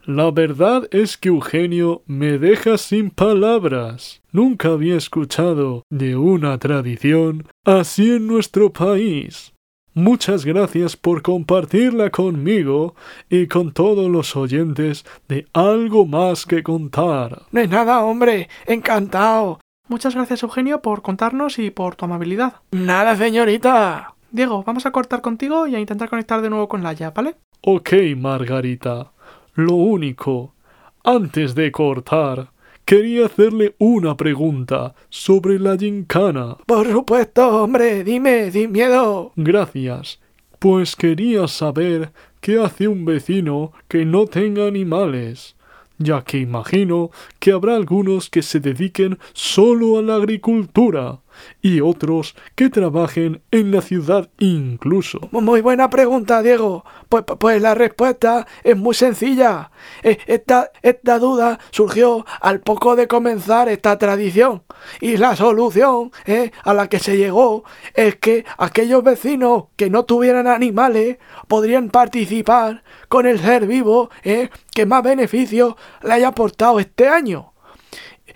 La 0.05 0.31
verdad 0.31 0.87
es 0.91 1.17
que 1.17 1.29
Eugenio 1.29 2.03
me 2.07 2.37
deja 2.37 2.77
sin 2.77 3.09
palabras. 3.09 4.21
Nunca 4.33 4.67
había 4.69 4.97
escuchado 4.97 5.83
de 5.89 6.17
una 6.17 6.57
tradición 6.57 7.47
así 7.63 8.11
en 8.15 8.27
nuestro 8.27 8.73
país. 8.73 9.52
Muchas 9.95 10.43
gracias 10.43 10.97
por 10.97 11.21
compartirla 11.21 12.09
conmigo 12.09 12.95
y 13.29 13.45
con 13.45 13.73
todos 13.73 14.09
los 14.09 14.35
oyentes 14.35 15.05
de 15.27 15.45
algo 15.53 16.07
más 16.07 16.47
que 16.47 16.63
contar. 16.63 17.43
No 17.51 17.61
es 17.61 17.69
nada, 17.69 18.03
hombre. 18.03 18.49
Encantado. 18.65 19.59
Muchas 19.87 20.15
gracias, 20.15 20.41
Eugenio, 20.41 20.81
por 20.81 21.03
contarnos 21.03 21.59
y 21.59 21.69
por 21.69 21.95
tu 21.95 22.05
amabilidad. 22.05 22.55
Nada, 22.71 23.15
señorita. 23.15 24.15
Diego, 24.31 24.63
vamos 24.63 24.87
a 24.87 24.91
cortar 24.91 25.21
contigo 25.21 25.67
y 25.67 25.75
a 25.75 25.79
intentar 25.79 26.09
conectar 26.09 26.41
de 26.41 26.49
nuevo 26.49 26.67
con 26.67 26.81
Laia, 26.81 27.11
¿vale? 27.11 27.35
Ok, 27.61 27.93
Margarita. 28.17 29.11
Lo 29.53 29.75
único, 29.75 30.55
antes 31.03 31.53
de 31.53 31.71
cortar, 31.71 32.52
quería 32.85 33.25
hacerle 33.25 33.75
una 33.77 34.15
pregunta 34.17 34.95
sobre 35.09 35.59
la 35.59 35.77
gincana. 35.77 36.57
Por 36.65 36.91
supuesto, 36.91 37.63
hombre, 37.63 38.03
dime, 38.03 38.51
sin 38.51 38.71
miedo. 38.71 39.31
Gracias. 39.35 40.19
Pues 40.59 40.95
quería 40.95 41.47
saber 41.47 42.11
qué 42.39 42.59
hace 42.59 42.87
un 42.87 43.05
vecino 43.05 43.71
que 43.87 44.05
no 44.05 44.25
tenga 44.25 44.67
animales, 44.67 45.55
ya 45.97 46.23
que 46.23 46.37
imagino 46.37 47.11
que 47.39 47.51
habrá 47.51 47.75
algunos 47.75 48.29
que 48.29 48.41
se 48.41 48.59
dediquen 48.59 49.19
solo 49.33 49.97
a 49.97 50.01
la 50.01 50.15
agricultura 50.15 51.19
y 51.61 51.81
otros 51.81 52.35
que 52.55 52.69
trabajen 52.69 53.41
en 53.51 53.71
la 53.71 53.81
ciudad 53.81 54.29
incluso. 54.39 55.19
Muy 55.31 55.61
buena 55.61 55.89
pregunta, 55.89 56.41
Diego. 56.41 56.83
Pues, 57.09 57.23
pues 57.39 57.61
la 57.61 57.75
respuesta 57.75 58.45
es 58.63 58.75
muy 58.77 58.95
sencilla. 58.95 59.71
E- 60.01 60.17
Esta, 60.27 60.71
esta 60.81 61.19
duda 61.19 61.59
surgió 61.71 62.25
al 62.41 62.59
poco 62.61 62.95
de 62.95 63.07
comenzar 63.07 63.69
esta 63.69 63.97
tradición. 63.97 64.63
Y 64.99 65.17
la 65.17 65.35
solución 65.35 66.11
eh, 66.25 66.51
a 66.63 66.73
la 66.73 66.87
que 66.87 66.99
se 66.99 67.17
llegó 67.17 67.63
es 67.93 68.15
que 68.15 68.45
aquellos 68.57 69.03
vecinos 69.03 69.65
que 69.75 69.89
no 69.89 70.03
tuvieran 70.05 70.47
animales 70.47 71.17
podrían 71.47 71.89
participar 71.89 72.83
con 73.07 73.25
el 73.25 73.39
ser 73.39 73.67
vivo 73.67 74.09
eh, 74.23 74.49
que 74.73 74.85
más 74.85 75.03
beneficios 75.03 75.75
le 76.03 76.13
haya 76.13 76.29
aportado 76.29 76.79
este 76.79 77.07
año. 77.07 77.53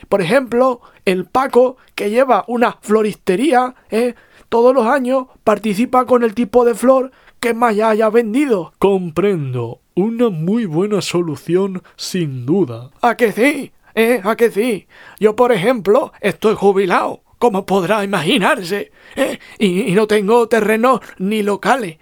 Por 0.10 0.22
ejemplo, 0.22 0.82
el 1.08 1.24
Paco, 1.24 1.78
que 1.96 2.10
lleva 2.10 2.44
una 2.48 2.78
floristería, 2.82 3.76
¿eh? 3.90 4.14
todos 4.50 4.76
los 4.76 4.86
años 4.86 5.28
participa 5.46 6.06
con 6.06 6.22
el 6.22 6.34
tipo 6.34 6.66
de 6.66 6.76
flor 6.76 7.12
que 7.40 7.54
más 7.54 7.78
ya 7.78 7.92
haya 7.92 8.10
vendido. 8.10 8.74
Comprendo. 8.78 9.80
Una 9.96 10.30
muy 10.30 10.66
buena 10.66 11.02
solución, 11.02 11.82
sin 11.96 12.46
duda. 12.46 12.92
¿A 13.02 13.16
que 13.16 13.32
sí? 13.32 13.72
¿Eh? 13.96 14.20
¿A 14.22 14.36
que 14.36 14.52
sí? 14.52 14.88
Yo, 15.18 15.34
por 15.34 15.54
ejemplo, 15.54 16.12
estoy 16.20 16.56
jubilado, 16.56 17.22
como 17.38 17.66
podrá 17.66 18.04
imaginarse, 18.04 18.92
¿eh? 19.16 19.40
y, 19.58 19.90
y 19.90 19.94
no 19.94 20.08
tengo 20.08 20.50
terrenos 20.50 21.00
ni 21.20 21.42
locales, 21.42 22.00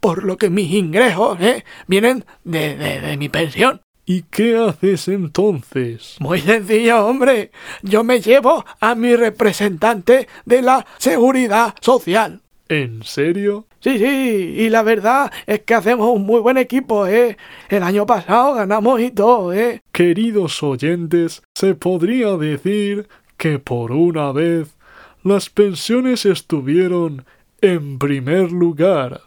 por 0.00 0.24
lo 0.24 0.36
que 0.36 0.50
mis 0.50 0.72
ingresos 0.72 1.40
¿eh? 1.40 1.64
vienen 1.86 2.24
de, 2.42 2.76
de, 2.76 3.00
de 3.02 3.16
mi 3.16 3.28
pensión. 3.28 3.82
¿Y 4.10 4.22
qué 4.22 4.56
haces 4.56 5.06
entonces? 5.08 6.16
Muy 6.18 6.40
sencillo, 6.40 7.06
hombre. 7.06 7.50
Yo 7.82 8.02
me 8.02 8.22
llevo 8.22 8.64
a 8.80 8.94
mi 8.94 9.14
representante 9.14 10.26
de 10.46 10.62
la 10.62 10.86
seguridad 10.96 11.74
social. 11.82 12.40
¿En 12.70 13.02
serio? 13.02 13.66
Sí, 13.80 13.98
sí, 13.98 14.54
y 14.60 14.70
la 14.70 14.82
verdad 14.82 15.30
es 15.46 15.60
que 15.60 15.74
hacemos 15.74 16.08
un 16.08 16.24
muy 16.24 16.40
buen 16.40 16.56
equipo, 16.56 17.06
¿eh? 17.06 17.36
El 17.68 17.82
año 17.82 18.06
pasado 18.06 18.54
ganamos 18.54 18.98
y 18.98 19.10
todo, 19.10 19.52
¿eh? 19.52 19.82
Queridos 19.92 20.62
oyentes, 20.62 21.42
se 21.54 21.74
podría 21.74 22.38
decir 22.38 23.08
que 23.36 23.58
por 23.58 23.92
una 23.92 24.32
vez 24.32 24.74
las 25.22 25.50
pensiones 25.50 26.24
estuvieron 26.24 27.26
en 27.60 27.98
primer 27.98 28.52
lugar. 28.52 29.20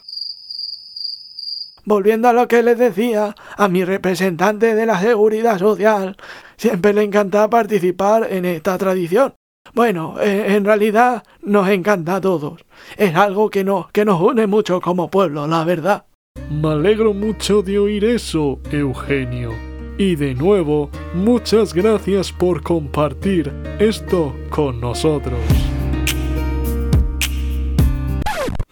Volviendo 1.86 2.28
a 2.28 2.34
lo 2.34 2.48
que 2.48 2.64
les 2.64 2.78
decía, 2.78 3.36
a 3.58 3.68
mi 3.68 3.84
representante 3.84 4.76
de 4.76 4.86
la 4.86 5.00
seguridad 5.00 5.58
social, 5.58 6.16
siempre 6.58 6.94
le 6.94 7.04
encanta 7.04 7.50
participar 7.50 8.28
en 8.30 8.46
esta 8.46 8.78
tradición. 8.78 9.34
Bueno, 9.74 10.16
en 10.22 10.66
realidad 10.66 11.24
nos 11.42 11.70
encanta 11.70 12.16
a 12.16 12.22
todos. 12.22 12.66
Es 12.98 13.16
algo 13.16 13.50
que, 13.50 13.64
no, 13.64 13.90
que 13.94 14.06
nos 14.06 14.22
une 14.22 14.48
mucho 14.48 14.82
como 14.82 15.10
pueblo, 15.10 15.48
la 15.48 15.64
verdad. 15.64 16.06
Me 16.50 16.70
alegro 16.70 17.14
mucho 17.14 17.62
de 17.62 17.80
oír 17.80 18.06
eso, 18.06 18.60
Eugenio. 18.72 19.52
Y 19.98 20.16
de 20.16 20.34
nuevo, 20.34 20.90
muchas 21.14 21.74
gracias 21.74 22.32
por 22.32 22.64
compartir 22.64 23.54
esto 23.80 24.36
con 24.50 24.82
nosotros. 24.82 25.40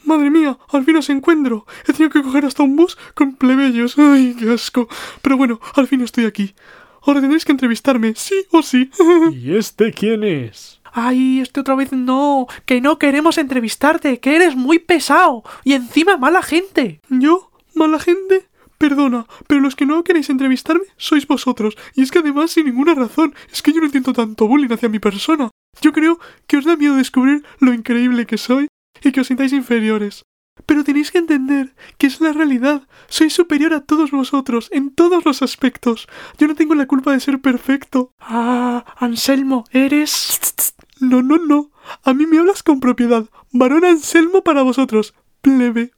Madre 0.09 0.31
mía, 0.31 0.57
al 0.69 0.83
fin 0.85 0.95
os 0.95 1.07
encuentro. 1.11 1.67
He 1.87 1.93
tenido 1.93 2.09
que 2.09 2.23
coger 2.23 2.43
hasta 2.43 2.63
un 2.63 2.75
bus 2.75 2.97
con 3.13 3.35
plebeyos. 3.35 3.95
Ay, 3.99 4.35
qué 4.39 4.49
asco. 4.49 4.87
Pero 5.21 5.37
bueno, 5.37 5.59
al 5.75 5.85
fin 5.85 6.01
estoy 6.01 6.25
aquí. 6.25 6.55
Ahora 7.03 7.21
tendréis 7.21 7.45
que 7.45 7.51
entrevistarme, 7.51 8.13
sí 8.15 8.33
o 8.49 8.63
sí. 8.63 8.89
¿Y 9.31 9.55
este 9.55 9.93
quién 9.93 10.23
es? 10.23 10.81
Ay, 10.91 11.41
este 11.41 11.59
otra 11.59 11.75
vez 11.75 11.91
no. 11.91 12.47
Que 12.65 12.81
no 12.81 12.97
queremos 12.97 13.37
entrevistarte, 13.37 14.19
que 14.19 14.35
eres 14.35 14.55
muy 14.55 14.79
pesado. 14.79 15.43
Y 15.63 15.73
encima 15.73 16.17
mala 16.17 16.41
gente. 16.41 17.01
¿Yo? 17.09 17.51
¿Mala 17.75 17.99
gente? 17.99 18.47
Perdona, 18.79 19.27
pero 19.45 19.61
los 19.61 19.75
que 19.75 19.85
no 19.85 20.03
queréis 20.03 20.31
entrevistarme 20.31 20.85
sois 20.97 21.27
vosotros. 21.27 21.77
Y 21.93 22.01
es 22.01 22.09
que 22.09 22.17
además 22.17 22.49
sin 22.49 22.65
ninguna 22.65 22.95
razón. 22.95 23.35
Es 23.53 23.61
que 23.61 23.73
yo 23.73 23.79
no 23.79 23.85
entiendo 23.85 24.11
tanto 24.13 24.47
bullying 24.47 24.73
hacia 24.73 24.89
mi 24.89 24.97
persona. 24.97 25.51
Yo 25.81 25.93
creo 25.93 26.19
que 26.47 26.57
os 26.57 26.65
da 26.65 26.75
miedo 26.75 26.95
descubrir 26.95 27.43
lo 27.59 27.75
increíble 27.75 28.25
que 28.25 28.39
soy 28.39 28.69
y 29.03 29.11
que 29.11 29.21
os 29.21 29.27
sintáis 29.27 29.53
inferiores. 29.53 30.23
Pero 30.65 30.83
tenéis 30.83 31.11
que 31.11 31.19
entender 31.19 31.73
que 31.97 32.07
es 32.07 32.21
la 32.21 32.33
realidad. 32.33 32.87
Soy 33.07 33.29
superior 33.29 33.73
a 33.73 33.81
todos 33.81 34.11
vosotros 34.11 34.69
en 34.71 34.93
todos 34.93 35.25
los 35.25 35.41
aspectos. 35.41 36.07
Yo 36.37 36.47
no 36.47 36.55
tengo 36.55 36.75
la 36.75 36.85
culpa 36.85 37.11
de 37.11 37.19
ser 37.19 37.39
perfecto. 37.39 38.11
Ah, 38.19 38.85
Anselmo, 38.97 39.65
eres... 39.71 40.73
No, 40.99 41.21
no, 41.21 41.37
no. 41.37 41.71
A 42.03 42.13
mí 42.13 42.25
me 42.25 42.39
hablas 42.39 42.61
con 42.61 42.81
propiedad. 42.81 43.25
Varón 43.53 43.85
Anselmo 43.85 44.43
para 44.43 44.63
vosotros. 44.63 45.13
Plebe. 45.41 45.91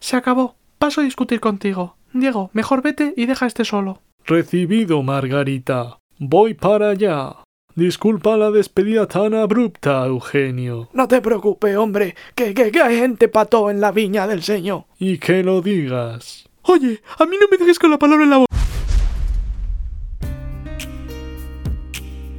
Se 0.00 0.16
acabó. 0.16 0.56
Paso 0.78 1.00
a 1.00 1.04
discutir 1.04 1.40
contigo. 1.40 1.96
Diego, 2.12 2.50
mejor 2.54 2.82
vete 2.82 3.12
y 3.16 3.26
deja 3.26 3.46
este 3.46 3.64
solo. 3.64 4.02
Recibido, 4.24 5.02
Margarita. 5.02 5.98
Voy 6.18 6.54
para 6.54 6.90
allá. 6.90 7.36
Disculpa 7.76 8.38
la 8.38 8.50
despedida 8.50 9.06
tan 9.06 9.34
abrupta, 9.34 10.06
Eugenio. 10.06 10.88
No 10.94 11.06
te 11.08 11.20
preocupes, 11.20 11.76
hombre, 11.76 12.14
que, 12.34 12.54
que, 12.54 12.70
que 12.70 12.80
hay 12.80 12.96
gente 12.96 13.28
pató 13.28 13.68
en 13.68 13.82
la 13.82 13.92
viña 13.92 14.26
del 14.26 14.42
Señor. 14.42 14.84
Y 14.98 15.18
que 15.18 15.42
lo 15.42 15.60
digas. 15.60 16.48
Oye, 16.62 17.02
a 17.18 17.26
mí 17.26 17.36
no 17.38 17.46
me 17.50 17.58
dejes 17.58 17.78
con 17.78 17.90
la 17.90 17.98
palabra 17.98 18.24
en 18.24 18.30
la 18.30 18.36
boca. 18.38 18.56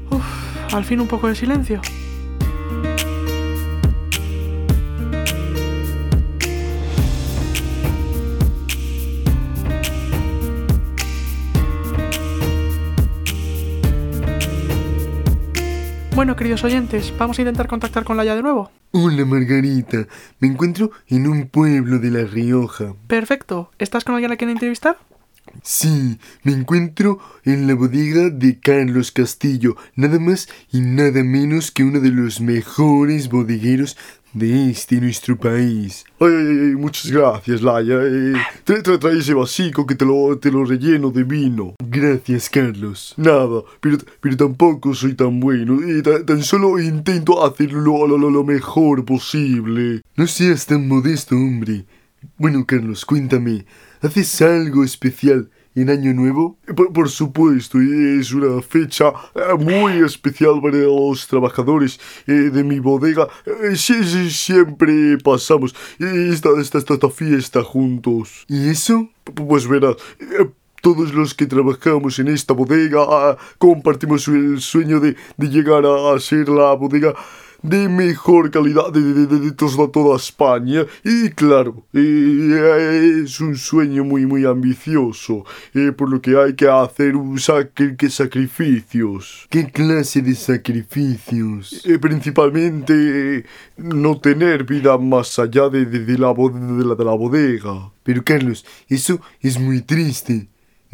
Uf, 0.09 0.73
al 0.73 0.83
fin 0.83 1.01
un 1.01 1.07
poco 1.07 1.27
de 1.27 1.35
silencio. 1.35 1.81
Bueno, 16.17 16.35
queridos 16.35 16.63
oyentes, 16.63 17.13
vamos 17.15 17.37
a 17.37 17.43
intentar 17.43 17.67
contactar 17.67 18.03
con 18.03 18.17
Laia 18.17 18.35
de 18.35 18.41
nuevo. 18.41 18.71
Hola 18.89 19.23
Margarita, 19.23 20.07
me 20.39 20.47
encuentro 20.47 20.89
en 21.05 21.27
un 21.27 21.47
pueblo 21.47 21.99
de 21.99 22.09
La 22.09 22.23
Rioja. 22.23 22.95
Perfecto. 23.05 23.69
¿Estás 23.77 24.03
con 24.03 24.15
alguien 24.15 24.31
a 24.31 24.35
quien 24.35 24.49
entrevistar? 24.49 24.97
Sí, 25.61 26.17
me 26.41 26.53
encuentro 26.53 27.19
en 27.43 27.67
la 27.67 27.75
bodega 27.75 28.31
de 28.31 28.59
Carlos 28.59 29.11
Castillo, 29.11 29.75
nada 29.95 30.17
más 30.17 30.49
y 30.71 30.81
nada 30.81 31.23
menos 31.23 31.69
que 31.69 31.83
uno 31.83 31.99
de 31.99 32.09
los 32.09 32.41
mejores 32.41 33.29
bodegueros 33.29 33.95
de 34.37 34.69
este 34.69 34.99
nuestro 35.01 35.37
país. 35.37 36.05
Ay, 36.19 36.27
ay, 36.29 36.47
ay, 36.69 36.75
muchas 36.75 37.11
gracias, 37.11 37.61
Laia. 37.61 37.95
Eh, 38.03 38.33
tra- 38.65 38.81
tra- 38.83 38.99
trae 38.99 39.17
ese 39.19 39.33
vasico 39.33 39.85
que 39.85 39.95
te 39.95 40.05
lo, 40.05 40.37
te 40.37 40.51
lo 40.51 40.63
relleno 40.65 41.09
de 41.11 41.23
vino. 41.23 41.75
Gracias, 41.83 42.49
Carlos. 42.49 43.13
Nada, 43.17 43.61
pero, 43.79 43.97
pero 44.21 44.37
tampoco 44.37 44.93
soy 44.93 45.13
tan 45.13 45.39
bueno. 45.39 45.79
eh, 45.87 46.01
tan, 46.01 46.25
tan 46.25 46.43
solo 46.43 46.79
intento 46.79 47.45
hacerlo 47.45 48.05
lo, 48.07 48.17
lo, 48.17 48.29
lo 48.29 48.43
mejor 48.43 49.03
posible. 49.05 50.01
No 50.15 50.27
seas 50.27 50.65
tan 50.65 50.87
modesto, 50.87 51.35
hombre. 51.35 51.85
Bueno, 52.37 52.65
Carlos, 52.65 53.05
cuéntame, 53.05 53.65
¿haces 54.01 54.41
algo 54.41 54.83
especial 54.83 55.49
en 55.81 55.89
Año 55.89 56.13
Nuevo? 56.13 56.57
Por, 56.75 56.91
por 56.91 57.09
supuesto, 57.09 57.79
es 57.79 58.33
una 58.33 58.61
fecha 58.61 59.13
eh, 59.35 59.53
muy 59.59 60.03
especial 60.03 60.59
para 60.61 60.77
los 60.77 61.27
trabajadores 61.27 61.99
eh, 62.25 62.31
de 62.31 62.63
mi 62.63 62.79
bodega. 62.79 63.27
Eh, 63.45 63.75
sí, 63.75 64.03
sí, 64.03 64.29
siempre 64.31 65.17
pasamos 65.19 65.75
esta, 65.99 66.49
esta, 66.59 66.79
esta, 66.79 66.93
esta 66.93 67.09
fiesta 67.09 67.63
juntos. 67.63 68.45
¿Y 68.47 68.69
eso? 68.69 69.09
Pues 69.23 69.67
verás, 69.67 69.97
todos 70.81 71.13
los 71.13 71.33
que 71.33 71.45
trabajamos 71.45 72.17
en 72.19 72.29
esta 72.29 72.53
bodega 72.53 73.05
ah, 73.07 73.37
compartimos 73.57 74.27
el 74.27 74.59
sueño 74.61 74.99
de, 74.99 75.15
de 75.37 75.49
llegar 75.49 75.85
a, 75.85 76.15
a 76.15 76.19
ser 76.19 76.49
la 76.49 76.73
bodega 76.73 77.13
de 77.67 77.89
mejor 77.89 78.49
calidad 78.51 78.91
de, 78.91 79.01
de, 79.01 79.25
de- 79.27 79.39
de 79.39 79.51
toda, 79.51 80.15
España. 80.15 80.85
Y 81.03 81.29
claro, 81.29 81.85
eh, 81.93 83.21
es 83.23 83.39
un 83.39 83.55
sueño 83.55 84.03
muy, 84.03 84.25
muy 84.25 84.45
ambicioso, 84.45 85.45
eh, 85.73 85.91
por 85.91 86.09
lo 86.09 86.21
que 86.21 86.37
hay 86.37 86.53
que 86.55 86.67
hacer 86.67 87.15
un 87.15 87.37
sacri- 87.37 87.95
que 87.97 88.09
sacrificios. 88.09 89.47
¿Qué 89.49 89.69
clase 89.71 90.21
de 90.21 90.35
sacrificios? 90.35 91.81
Eh, 91.85 91.99
principalmente 91.99 93.37
eh, 93.39 93.45
no 93.77 94.19
tener 94.19 94.63
vida 94.63 94.97
más 94.97 95.37
allá 95.39 95.69
de, 95.69 95.85
de- 95.85 96.17
la, 96.17 96.33
de 96.33 96.85
la, 96.85 96.95
de 96.95 97.05
la 97.05 97.11
bodega. 97.13 97.91
Pero, 98.03 98.23
Carlos, 98.23 98.65
eso 98.87 99.19
es 99.41 99.59
muy 99.59 99.81
triste. 99.81 100.47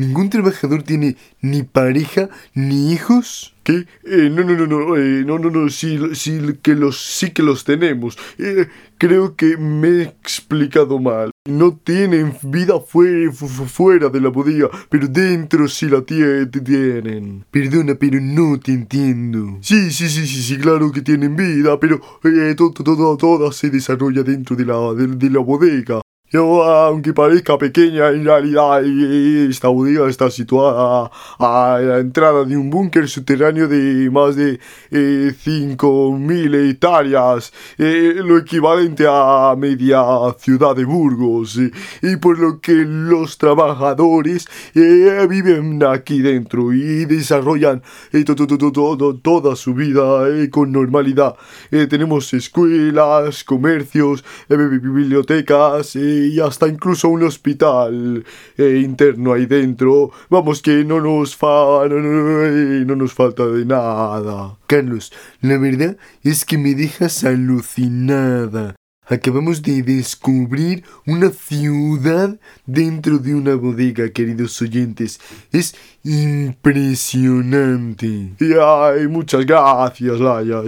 ¿Ningún 0.06 0.30
trabajador 0.30 0.84
tiene 0.84 1.16
ni 1.42 1.64
pareja 1.64 2.30
ni 2.54 2.92
hijos? 2.94 3.54
¿Qué? 3.64 3.86
Eh, 4.06 4.30
no, 4.30 4.44
no, 4.44 4.54
no, 4.58 4.68
no, 4.68 4.98
eh, 4.98 5.24
no, 5.26 5.40
no, 5.40 5.50
no, 5.50 5.70
sí, 5.70 5.98
sí, 6.16 6.40
que 6.62 6.76
los, 6.76 7.00
sí 7.00 7.32
que 7.32 7.44
los 7.44 7.64
tenemos. 7.64 8.18
Eh, 8.38 8.68
creo 8.98 9.36
que 9.38 9.56
me 9.58 9.88
he 9.88 10.02
explicado 10.04 11.00
mal. 11.00 11.32
No 11.50 11.78
tienen 11.82 12.34
vida 12.44 12.80
fuera, 12.80 13.32
fuera 13.32 14.10
de 14.10 14.20
la 14.20 14.30
bodega, 14.30 14.70
pero 14.90 15.08
dentro 15.08 15.68
sí 15.68 15.88
la 15.88 16.00
tie- 16.00 16.50
tienen. 16.64 17.46
Perdona, 17.52 17.96
pero 17.96 18.20
no 18.22 18.60
te 18.60 18.74
entiendo. 18.74 19.58
Sí, 19.62 19.92
sí, 19.92 20.10
sí, 20.10 20.28
sí, 20.28 20.42
sí, 20.44 20.58
claro 20.58 20.92
que 20.92 21.02
tienen 21.02 21.36
vida, 21.36 21.80
pero 21.80 22.02
eh, 22.26 22.54
todo, 22.58 22.72
todo, 22.72 23.18
toda 23.18 23.52
se 23.54 23.70
desarrolla 23.70 24.24
dentro 24.24 24.56
de 24.56 24.66
la, 24.66 24.94
de, 24.94 25.08
de 25.08 25.30
la 25.30 25.40
bodega. 25.40 26.03
Aunque 26.36 27.14
parezca 27.14 27.60
pequeña, 27.60 28.10
en 28.10 28.26
realidad 28.26 28.84
eh, 28.84 29.48
esta 29.52 29.68
bodega 29.68 30.10
está 30.10 30.32
situada 30.32 31.12
a, 31.38 31.80
la 31.80 32.00
entrada 32.00 32.44
de 32.44 32.58
un 32.58 32.72
búnker 32.72 33.08
subterráneo 33.08 33.68
de 33.68 34.10
más 34.10 34.36
de 34.36 34.60
eh, 34.90 35.32
5.000 35.46 36.56
hectáreas, 36.72 37.54
eh, 37.78 38.16
lo 38.18 38.40
equivalente 38.40 39.06
a 39.08 39.54
media 39.56 40.02
ciudad 40.40 40.76
de 40.76 40.86
Burgos, 40.86 41.58
eh, 41.60 41.70
y 42.02 42.16
por 42.16 42.40
lo 42.40 42.60
que 42.60 42.74
los 42.84 43.38
trabajadores 43.38 44.48
viven 44.74 45.84
aquí 45.84 46.22
dentro 46.24 46.74
y 46.74 47.06
desarrollan 47.06 47.84
to- 48.26 48.36
to- 48.36 48.48
to- 48.48 48.58
to- 48.58 48.98
to- 48.98 49.20
toda 49.22 49.56
su 49.56 49.76
vida 49.76 50.26
con 50.50 50.72
normalidad. 50.72 51.36
Tenemos 51.70 52.34
escuelas, 52.34 53.44
comercios, 53.44 54.24
bi- 54.50 54.56
bi- 54.58 54.80
bibliotecas 54.80 55.96
y 56.28 56.40
hasta 56.40 56.68
incluso 56.68 57.10
un 57.10 57.24
hospital 57.24 58.24
eh, 58.58 58.82
interno 58.84 59.34
ahí 59.34 59.46
dentro. 59.46 60.12
Vamos 60.30 60.62
que 60.62 60.84
no 60.84 61.00
nos, 61.02 61.36
fa 61.36 61.88
no, 61.90 62.00
no- 62.00 62.44
eh, 62.46 62.84
no 62.86 62.96
nos 62.96 63.14
falta 63.14 63.46
de 63.48 63.66
nada. 63.66 64.58
Carlos, 64.68 65.12
la 65.42 65.58
verdad 65.58 65.98
es 66.24 66.46
que 66.46 66.58
me 66.58 66.74
dejas 66.76 67.24
alucinada. 67.24 68.76
Acabamos 69.06 69.62
de 69.62 69.82
descubrir 69.84 70.86
una 71.06 71.30
ciudad 71.30 72.40
dentro 72.66 73.18
de 73.18 73.36
una 73.36 73.56
bodega, 73.56 74.10
queridos 74.12 74.62
oyentes. 74.62 75.20
Es 75.52 75.76
impresionante. 76.04 78.32
Ay, 78.62 79.08
muchas 79.10 79.46
gracias, 79.46 80.22
Laia. 80.22 80.62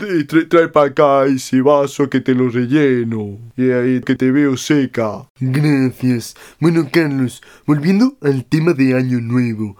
Eh, 0.00 0.04
ale, 0.04 0.20
eh, 0.20 0.26
tra- 0.26 0.48
trae 0.48 0.68
para 0.68 0.86
acá 0.90 1.26
ese 1.26 1.60
vaso 1.60 2.08
que 2.08 2.20
te 2.20 2.34
lo 2.34 2.48
relleno. 2.48 3.38
Y 3.56 3.70
ahí 3.70 4.00
que 4.00 4.16
te 4.16 4.30
veo 4.30 4.56
seca. 4.56 5.26
Gracias. 5.40 6.34
Bueno, 6.60 6.88
Carlos, 6.90 7.42
volviendo 7.66 8.16
al 8.22 8.44
tema 8.44 8.72
de 8.72 8.94
Año 8.94 9.20
Nuevo, 9.20 9.76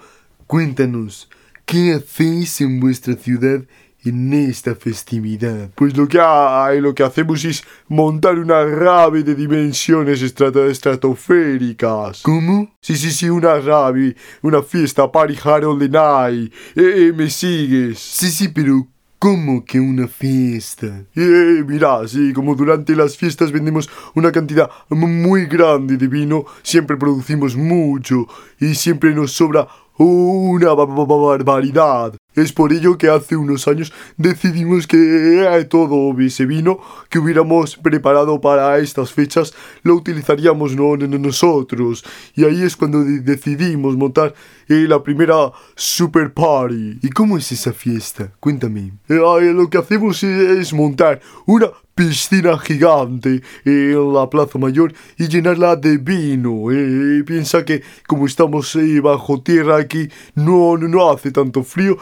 cuéntanos, 0.47 1.29
¿qué 1.65 1.95
hacéis 1.95 2.61
en 2.61 2.81
vuestra 2.81 3.15
ciudad 3.15 3.63
en 4.05 4.33
esta 4.33 4.75
festividad? 4.75 5.71
Pues 5.75 5.97
lo 5.97 6.09
que 6.09 6.19
hay, 6.21 6.81
lo 6.81 6.95
que 6.95 7.03
hacemos 7.03 7.45
es 7.45 7.63
montar 7.89 8.39
una 8.39 8.65
rave 8.65 9.23
de 9.23 9.35
dimensiones 9.35 10.23
estratosféricas. 10.23 12.23
¿Cómo? 12.23 12.75
Sí, 12.81 12.97
sí, 12.97 13.11
sí, 13.11 13.29
una 13.29 13.59
rave, 13.61 14.17
una 14.43 14.63
fiesta 14.63 15.11
party 15.11 15.37
Harold 15.45 15.81
the 15.81 15.89
Night. 15.89 16.53
Eh, 16.77 17.09
eh, 17.09 17.13
¿me 17.15 17.29
sigues? 17.31 17.99
Sí, 17.99 18.31
sí, 18.31 18.49
pero 18.49 18.87
¿cómo 19.19 19.65
que 19.65 19.81
una 19.81 20.07
fiesta? 20.09 21.05
Eh, 21.15 21.65
mira, 21.67 22.07
sí, 22.07 22.33
como 22.33 22.55
durante 22.55 22.95
las 22.95 23.17
fiestas 23.17 23.51
vendemos 23.53 23.89
una 24.15 24.31
cantidad 24.33 24.71
mu- 24.91 25.09
muy 25.09 25.47
grande 25.47 25.97
de 25.97 26.07
vino, 26.07 26.45
siempre 26.63 26.97
producimos 26.97 27.57
mucho 27.57 28.27
y 28.61 28.75
siempre 28.75 29.15
nos 29.15 29.33
sobra 29.33 29.67
una 29.99 30.73
ba- 30.75 30.87
ba- 30.87 31.05
ba- 31.05 31.17
barbaridad. 31.17 32.15
Es 32.39 32.53
por 32.53 32.73
ello 32.73 32.97
que 32.99 33.09
hace 33.09 33.37
unos 33.37 33.67
años 33.69 33.93
decidimos 34.17 34.87
que 34.87 34.97
eh, 34.97 35.65
todo 35.65 36.13
vino 36.15 36.79
que 37.11 37.19
hubiéramos 37.19 37.77
preparado 37.77 38.41
para 38.41 38.79
estas 38.79 39.13
fechas 39.13 39.55
lo 39.83 39.95
utilizaríamos 39.97 40.75
no, 40.77 40.97
no- 40.97 41.07
no 41.07 41.19
nosotros. 41.19 42.05
Y 42.35 42.45
ahí 42.45 42.63
es 42.63 42.77
cuando 42.77 43.03
de- 43.05 43.21
decidimos 43.21 43.97
montar 43.97 44.35
eh, 44.69 44.85
la 44.89 45.03
primera 45.03 45.51
super 45.75 46.33
party. 46.33 46.99
¿Y 47.03 47.11
cómo 47.11 47.39
es 47.39 47.51
esa 47.53 47.73
fiesta? 47.73 48.31
Cuéntame. 48.41 48.93
Eh, 49.09 49.17
lo 49.55 49.69
que 49.71 49.79
hacemos 49.79 50.23
es, 50.23 50.73
montar 50.73 51.21
una 51.47 51.69
piscina 51.95 52.57
gigante 52.59 53.43
eh, 53.65 53.93
en 53.95 54.13
la 54.13 54.31
Plaza 54.31 54.57
Mayor 54.59 54.93
y 55.19 55.27
llenarla 55.27 55.75
de 55.75 55.97
vino. 55.99 56.71
eh. 56.71 57.25
Piensa 57.27 57.65
que 57.65 57.83
como 58.07 58.27
estamos 58.27 58.77
bajo 59.03 59.41
tierra 59.43 59.77
aquí, 59.79 60.09
no, 60.35 60.77
no, 60.77 61.11
hace 61.11 61.33
tanto 61.33 61.65
frío 61.65 61.97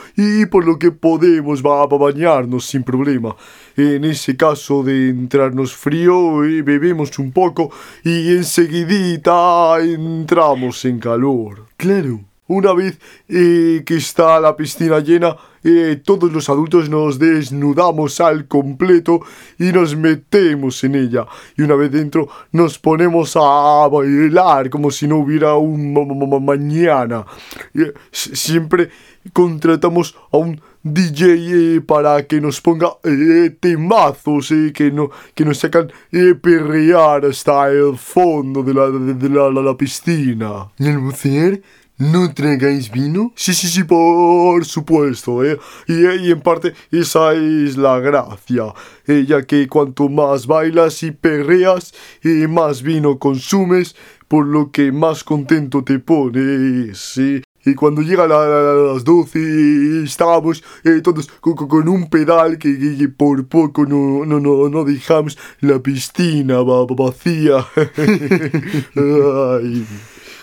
por 0.51 0.65
lo 0.65 0.79
que 0.79 0.91
podemos 0.93 1.63
va, 1.63 1.83
a 1.83 1.87
bañarnos 1.87 2.65
sin 2.67 2.83
problema. 2.83 3.35
En 3.77 4.05
ese 4.05 4.37
caso 4.37 4.83
de 4.83 5.09
entrarnos 5.09 5.75
frío, 5.75 6.45
eh, 6.45 6.63
bebemos 6.63 7.19
un 7.19 7.33
poco 7.33 7.71
y 8.05 8.33
enseguidita 8.37 9.79
entramos 9.81 10.85
en 10.85 10.99
calor. 10.99 11.67
Claro. 11.77 12.21
Una 12.49 12.73
vez 12.75 12.97
eh, 13.29 13.83
que 13.85 13.97
está 13.97 14.39
la 14.39 14.57
piscina 14.57 15.01
llena, 15.01 15.35
eh, 15.65 16.01
todos 16.05 16.31
los 16.33 16.49
adultos 16.49 16.89
nos 16.89 17.19
desnudamos 17.19 18.21
al 18.21 18.47
completo 18.47 19.19
y 19.59 19.73
nos 19.73 19.97
metemos 19.97 20.85
en 20.85 20.95
ella. 20.95 21.27
Y 21.57 21.63
una 21.63 21.75
vez 21.75 21.91
dentro 21.91 22.29
nos 22.53 22.79
ponemos 22.79 23.37
a 23.37 23.89
bailar 23.89 24.71
como 24.71 24.93
si 24.93 25.09
no 25.09 25.17
hubiera 25.17 25.57
un 25.57 25.93
ma- 25.93 26.05
ma- 26.05 26.27
ma- 26.27 26.39
mañana. 26.39 27.27
Eh, 27.75 27.93
siempre 28.13 28.91
contratamos 29.33 30.17
a 30.33 30.37
un 30.39 30.61
DJ 30.83 31.77
eh, 31.77 31.81
para 31.81 32.27
que 32.27 32.41
nos 32.41 32.61
ponga 32.61 32.89
eh, 33.05 33.51
temazos 33.59 34.51
eh, 34.53 34.73
que, 34.73 34.91
no, 34.93 35.11
que 35.35 35.45
nos 35.45 35.59
sacan 35.59 35.93
eh, 36.13 36.35
perrear 36.41 37.25
hasta 37.25 37.69
el 37.71 37.97
fondo 37.97 38.63
de 38.63 38.75
la, 38.75 38.89
de, 38.91 39.29
la, 39.29 39.51
la- 39.51 39.77
piscina. 39.77 40.69
¿Y 40.79 40.89
al 40.89 40.99
bucear? 40.99 41.61
¿No 41.99 42.33
tragáis 42.35 42.91
vino? 42.91 43.33
Sí, 43.37 43.55
sí, 43.55 43.69
sí, 43.69 43.83
por 43.85 44.65
supuesto, 44.67 45.43
¿eh? 45.43 45.59
Y, 45.89 46.05
eh, 46.05 46.31
en 46.31 46.41
parte 46.43 46.75
esa 46.91 47.33
es 47.33 47.77
la 47.79 47.99
gracia, 48.01 48.65
ya 49.07 49.43
que 49.43 49.67
cuanto 49.67 50.09
más 50.11 50.47
bailas 50.47 51.03
y 51.03 51.11
perreas, 51.11 51.95
eh, 52.23 52.47
más 52.49 52.83
vino 52.83 53.19
consumes, 53.19 53.97
por 54.29 54.47
lo 54.47 54.71
que 54.71 54.93
más 54.93 55.25
contento 55.25 55.83
te 55.85 55.99
pones, 55.99 56.99
¿sí? 56.99 57.43
Y 57.67 57.75
cuando 57.75 58.01
llega 58.01 58.27
la- 58.27 58.47
la- 58.47 58.93
las 58.95 59.05
12 59.05 60.05
estamos 60.05 60.63
eh, 60.85 61.01
todos 61.03 61.29
con, 61.41 61.89
un 61.89 62.09
pedal 62.09 62.59
que, 62.59 63.09
por 63.09 63.47
poco 63.49 63.85
no, 63.85 64.25
no, 64.25 64.41
no, 64.41 64.69
no 64.69 64.85
dejamos 64.85 65.37
la 65.61 65.79
piscina 65.81 66.63
va- 66.63 66.87
va- 66.87 66.95
vacía. 66.97 67.67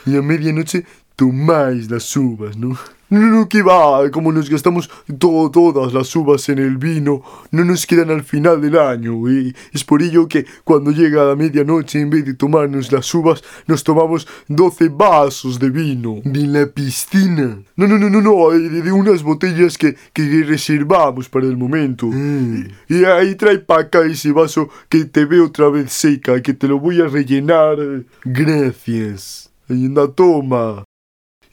Y 0.06 0.18
a 0.18 0.22
medianoche 0.22 0.86
tomáis 1.16 1.90
las 1.90 2.16
uvas, 2.18 2.58
¿no? 2.58 2.78
No, 3.10 3.20
no, 3.20 3.48
que 3.48 3.62
va, 3.62 4.10
como 4.10 4.32
nos 4.32 4.50
gastamos 4.50 4.90
to- 5.20 5.52
todas 5.54 5.94
las 5.94 6.16
uvas 6.16 6.50
en 6.50 6.58
el 6.58 6.78
vino, 6.78 7.22
no 7.52 7.64
nos 7.64 7.86
quedan 7.86 8.10
al 8.10 8.24
final 8.24 8.60
del 8.60 8.76
año, 8.80 9.30
y 9.30 9.56
es 9.72 9.84
por 9.84 10.02
ello 10.02 10.28
que 10.28 10.48
cuando 10.64 10.90
llega 10.90 11.24
la 11.24 11.36
medianoche, 11.36 12.00
en 12.02 12.10
vez 12.10 12.26
de 12.26 12.34
tomarnos 12.34 12.92
las 12.92 13.14
uvas, 13.14 13.44
nos 13.68 13.84
tomamos 13.84 14.28
12 14.48 14.90
vasos 14.90 15.60
de 15.60 15.70
vino. 15.70 16.22
De 16.24 16.48
la 16.48 16.66
piscina. 16.66 17.60
No, 17.76 17.88
no, 17.88 18.00
no, 18.00 18.10
no, 18.10 18.20
no, 18.20 18.50
de, 18.50 18.82
de 18.82 18.92
unas 18.92 19.22
botellas 19.22 19.78
que, 19.78 19.96
que 20.12 20.44
reservamos 20.44 21.30
para 21.30 21.46
el 21.46 21.56
momento. 21.56 22.08
Mm. 22.08 22.66
Y 22.90 23.06
ahí 23.06 23.36
trae 23.36 23.60
para 23.60 23.82
acá 23.84 24.02
ese 24.08 24.32
vaso 24.32 24.70
que 24.90 25.06
te 25.06 25.26
veo 25.26 25.46
otra 25.46 25.70
vez 25.70 25.92
seca, 25.92 26.42
que 26.42 26.54
te 26.56 26.68
lo 26.68 26.80
voy 26.80 27.00
a 27.00 27.06
rellenar. 27.08 27.78
Gracias. 28.24 29.52
Ahí 29.70 29.86
anda, 29.86 30.08
toma. 30.08 30.84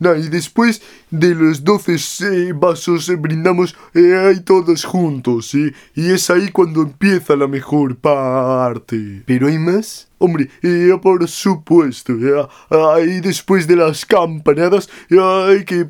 Nah, 0.00 0.16
y 0.16 0.28
después 0.28 0.82
de 1.10 1.34
los 1.34 1.62
12 1.62 1.94
eh, 1.94 2.52
vasos 2.54 3.08
eh, 3.08 3.16
brindamos 3.16 3.76
eh, 3.94 4.16
ahí 4.16 4.40
todos 4.40 4.84
juntos. 4.84 5.54
Y 5.54 5.72
es 5.94 6.30
ahí 6.30 6.50
cuando 6.50 6.82
empieza 6.82 7.36
la 7.36 7.46
mejor 7.46 7.96
parte. 7.96 9.22
¿Pero 9.26 9.46
hay 9.46 9.58
más? 9.58 10.10
Hombre, 10.22 10.50
eh, 10.62 10.90
por 11.02 11.26
supuesto, 11.26 12.12
eh, 12.12 12.46
ahí 12.94 13.20
después 13.20 13.66
de 13.66 13.76
las 13.76 14.04
campanadas, 14.04 14.88
eh, 15.08 15.64
que... 15.66 15.88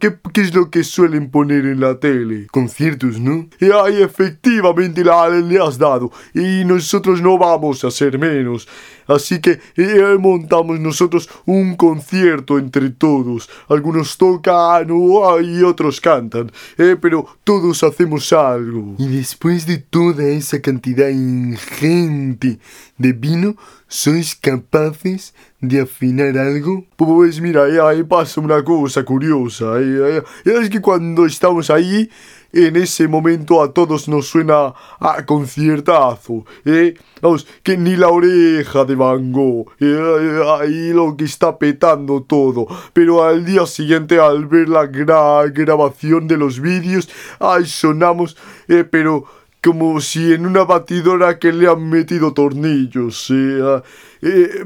¿Qué, 0.00 0.16
qué 0.34 0.40
es 0.40 0.52
lo 0.52 0.70
que 0.70 0.82
suelen 0.82 1.30
poner 1.30 1.64
en 1.66 1.78
la 1.80 1.98
tele? 2.00 2.48
Conciertos, 2.50 3.20
¿no? 3.20 3.48
Y 3.60 3.66
ahí 3.70 4.02
efectivamente 4.02 5.04
la, 5.04 5.28
le 5.30 5.56
has 5.60 5.78
dado. 5.78 6.10
Y 6.34 6.64
nosotros 6.64 7.22
no 7.22 7.38
vamos 7.38 7.84
a 7.84 7.92
ser 7.92 8.18
menos. 8.18 8.66
Así 9.06 9.40
que 9.40 9.60
eh, 9.76 10.16
montamos 10.18 10.78
nosotros 10.80 11.28
un 11.46 11.76
concierto 11.76 12.58
entre 12.58 12.90
todos. 12.90 13.48
Algunos 13.68 14.16
tocan 14.16 14.88
oh, 14.90 15.40
y 15.40 15.62
otros 15.62 16.00
cantan, 16.00 16.50
eh, 16.78 16.96
pero 17.00 17.26
todos 17.44 17.82
hacemos 17.82 18.32
algo. 18.32 18.94
Y 18.98 19.06
después 19.08 19.66
de 19.66 19.78
toda 19.78 20.24
esa 20.24 20.60
cantidad 20.60 21.08
ingente 21.08 22.58
de 22.98 23.12
vino, 23.12 23.56
¿sois 23.88 24.34
capaces 24.34 25.34
de 25.60 25.80
afinar 25.80 26.36
algo? 26.38 26.84
Pues 26.96 27.40
mira, 27.40 27.68
eh, 27.68 27.80
ahí 27.80 28.02
pasa 28.02 28.40
una 28.40 28.62
cosa 28.64 29.04
curiosa. 29.04 29.78
eh, 29.80 30.22
Es 30.44 30.70
que 30.70 30.80
cuando 30.80 31.26
estamos 31.26 31.70
ahí, 31.70 32.08
en 32.52 32.76
ese 32.76 33.08
momento 33.08 33.62
a 33.62 33.72
todos 33.72 34.08
nos 34.08 34.26
suena 34.28 34.74
a 35.00 35.24
conciertazo. 35.26 36.44
¿eh? 36.64 36.94
Vamos, 37.20 37.46
que 37.62 37.76
ni 37.76 37.96
la 37.96 38.08
oreja 38.08 38.84
de 38.84 38.94
Van 38.94 39.32
Gogh. 39.32 39.70
eh, 39.80 40.42
ahí 40.60 40.92
lo 40.92 41.16
que 41.16 41.24
está 41.24 41.58
petando 41.58 42.22
todo. 42.22 42.66
Pero 42.92 43.24
al 43.24 43.44
día 43.44 43.66
siguiente, 43.66 44.18
al 44.18 44.46
ver 44.46 44.68
la 44.68 44.84
gra- 44.90 45.50
grabación 45.52 46.28
de 46.28 46.36
los 46.36 46.60
vídeos, 46.60 47.08
ay, 47.40 47.66
sonamos, 47.66 48.36
eh, 48.68 48.84
pero 48.84 49.24
como 49.62 50.00
si 50.00 50.32
en 50.32 50.44
una 50.44 50.64
batidora 50.64 51.38
que 51.38 51.52
le 51.52 51.68
han 51.68 51.88
metido 51.88 52.34
tornillos. 52.34 53.28
eh, 53.30 53.80
eh, 54.22 54.64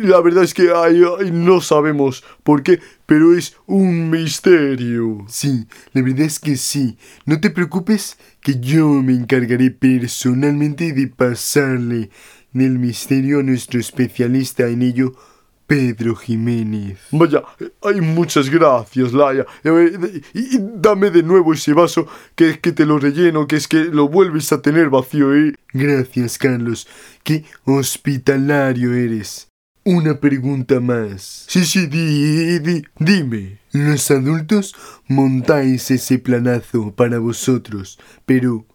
la 0.00 0.20
verdad 0.20 0.44
es 0.44 0.54
que 0.54 0.70
no 1.32 1.60
sabemos 1.60 2.22
por 2.44 2.62
qué, 2.62 2.80
pero 3.04 3.36
es 3.36 3.56
un 3.66 4.10
misterio. 4.10 5.24
Sí, 5.28 5.66
la 5.92 6.02
verdad 6.02 6.20
es 6.20 6.38
que 6.38 6.56
sí. 6.56 6.96
No 7.24 7.40
te 7.40 7.50
preocupes 7.50 8.16
que 8.40 8.60
yo 8.60 8.88
me 8.88 9.12
encargaré 9.12 9.72
personalmente 9.72 10.92
de 10.92 11.08
pasarle 11.08 12.10
del 12.52 12.78
misterio 12.78 13.40
a 13.40 13.42
nuestro 13.42 13.80
especialista 13.80 14.68
en 14.68 14.82
ello, 14.82 15.14
Pedro 15.66 16.14
Jiménez. 16.14 16.98
Vaya, 17.10 17.42
eh, 17.60 17.70
ay, 17.82 18.00
muchas 18.00 18.48
gracias, 18.48 19.12
Laia. 19.12 19.46
Y, 20.34 20.56
y 20.56 20.58
dame 20.76 21.10
de 21.10 21.22
nuevo 21.22 21.52
ese 21.52 21.72
vaso, 21.72 22.06
que 22.34 22.50
es 22.50 22.58
que 22.58 22.72
te 22.72 22.86
lo 22.86 22.98
relleno, 22.98 23.46
que 23.46 23.56
es 23.56 23.66
que 23.68 23.84
lo 23.84 24.08
vuelves 24.08 24.52
a 24.52 24.62
tener 24.62 24.90
vacío, 24.90 25.34
¿eh? 25.34 25.54
Gracias, 25.72 26.38
Carlos. 26.38 26.86
Qué 27.24 27.44
hospitalario 27.64 28.94
eres. 28.94 29.48
Una 29.84 30.18
pregunta 30.18 30.80
más. 30.80 31.44
Sí, 31.48 31.64
sí, 31.64 31.86
di, 31.86 32.58
di, 32.58 32.82
dime. 32.98 33.58
Los 33.72 34.10
adultos 34.10 34.74
montáis 35.06 35.90
ese 35.90 36.18
planazo 36.18 36.92
para 36.94 37.18
vosotros, 37.18 37.98
pero 38.24 38.66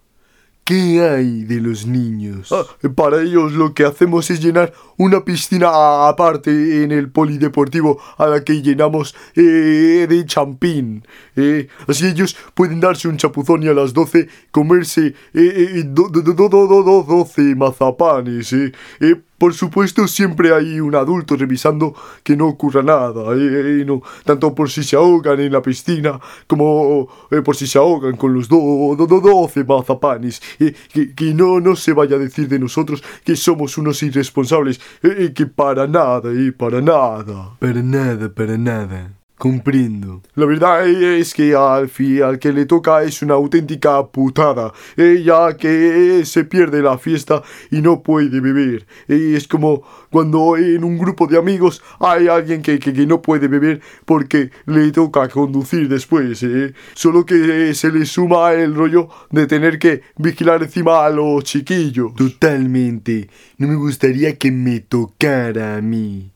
¿qué 0.63 1.01
hay 1.01 1.43
de 1.43 1.59
los 1.61 1.85
niños? 1.85 2.51
Ah, 2.51 2.63
para 2.95 3.21
ellos 3.21 3.51
lo 3.53 3.73
que 3.73 3.83
hacemos 3.85 4.29
es 4.31 4.41
llenar 4.41 4.73
una 4.97 5.23
piscina 5.25 6.07
aparte 6.07 6.83
en 6.83 6.91
el 6.91 7.09
polideportivo 7.09 7.99
a 8.17 8.27
la 8.27 8.43
que 8.43 8.61
llenamos 8.61 9.15
eh, 9.35 10.05
de 10.09 10.25
champín. 10.25 11.03
eh. 11.35 11.67
Así 11.87 12.05
ellos 12.07 12.35
pueden 12.53 12.79
darse 12.79 13.07
un 13.07 13.17
chapuzón 13.17 13.63
y 13.63 13.67
a 13.67 13.73
las 13.73 13.93
12 13.93 14.27
comerse 14.51 15.07
eh, 15.07 15.13
eh, 15.33 15.83
do- 15.85 16.09
do- 16.09 16.21
do- 16.21 17.03
12 17.07 17.55
mazapanes. 17.55 18.53
Por 19.41 19.53
supuesto, 19.55 20.07
siempre 20.07 20.53
hay 20.53 20.79
un 20.79 20.93
adulto 20.93 21.35
revisando 21.35 21.95
que 22.23 22.37
no 22.37 22.45
ocurra 22.47 22.83
nada, 22.83 23.33
eh, 23.35 23.83
no, 23.87 24.03
tanto 24.23 24.53
por 24.53 24.69
si 24.69 24.83
se 24.83 24.95
ahogan 24.95 25.39
en 25.39 25.51
la 25.51 25.63
piscina 25.63 26.19
como 26.45 27.07
eh, 27.31 27.41
por 27.41 27.55
si 27.55 27.65
se 27.65 27.79
ahogan 27.79 28.15
con 28.17 28.35
los 28.35 28.47
do, 28.47 28.95
do- 28.95 29.07
do- 29.07 29.19
12 29.19 29.63
mazapanes. 29.63 30.39
eh, 30.59 30.75
que, 30.93 31.15
que 31.15 31.33
no, 31.33 31.59
no 31.59 31.75
se 31.75 31.91
vaya 31.93 32.17
a 32.17 32.19
decir 32.19 32.47
de 32.47 32.59
nosotros 32.59 33.03
que 33.25 33.35
somos 33.35 33.79
unos 33.79 34.03
irresponsables, 34.03 34.79
eh, 35.01 35.31
que 35.33 35.47
para 35.47 35.87
nada, 35.87 36.29
eh, 36.31 36.51
para 36.51 36.79
nada. 36.79 37.49
Para 37.59 37.81
nada, 37.81 38.29
para 38.29 38.57
nada. 38.59 39.20
Comprendo. 39.41 40.21
La 40.35 40.45
verdad 40.45 40.87
es 40.87 41.33
que 41.33 41.55
al, 41.55 41.89
fi- 41.89 42.21
al 42.21 42.37
que 42.37 42.53
le 42.53 42.67
toca 42.67 43.01
es 43.01 43.23
una 43.23 43.33
auténtica 43.33 44.05
putada, 44.05 44.71
ya 44.95 45.57
que 45.57 46.21
se 46.25 46.43
pierde 46.43 46.79
la 46.83 46.99
fiesta 46.99 47.41
y 47.71 47.81
no 47.81 48.03
puede 48.03 48.39
beber. 48.39 48.85
Es 49.07 49.47
como 49.47 49.81
cuando 50.11 50.57
en 50.57 50.83
un 50.83 50.95
grupo 50.99 51.25
de 51.25 51.39
amigos 51.39 51.81
hay 51.99 52.27
alguien 52.27 52.61
que, 52.61 52.77
que- 52.77 52.93
que 52.93 53.07
no 53.07 53.19
puede 53.23 53.47
beber 53.47 53.81
porque 54.05 54.51
le 54.67 54.91
toca 54.91 55.27
conducir 55.27 55.89
después. 55.89 56.43
eh. 56.43 56.73
Solo 56.93 57.25
que 57.25 57.73
se 57.73 57.91
le 57.91 58.05
suma 58.05 58.53
el 58.53 58.75
rollo 58.75 59.09
de 59.31 59.47
tener 59.47 59.79
que 59.79 60.01
vigilar 60.17 60.61
encima 60.61 61.03
a 61.03 61.09
los 61.09 61.43
chiquillos. 61.45 62.13
Totalmente. 62.13 63.27
No 63.57 63.67
me 63.67 63.75
gustaría 63.75 64.37
que 64.37 64.51
me 64.51 64.81
tocara 64.81 65.77
a 65.77 65.81
mí. 65.81 66.31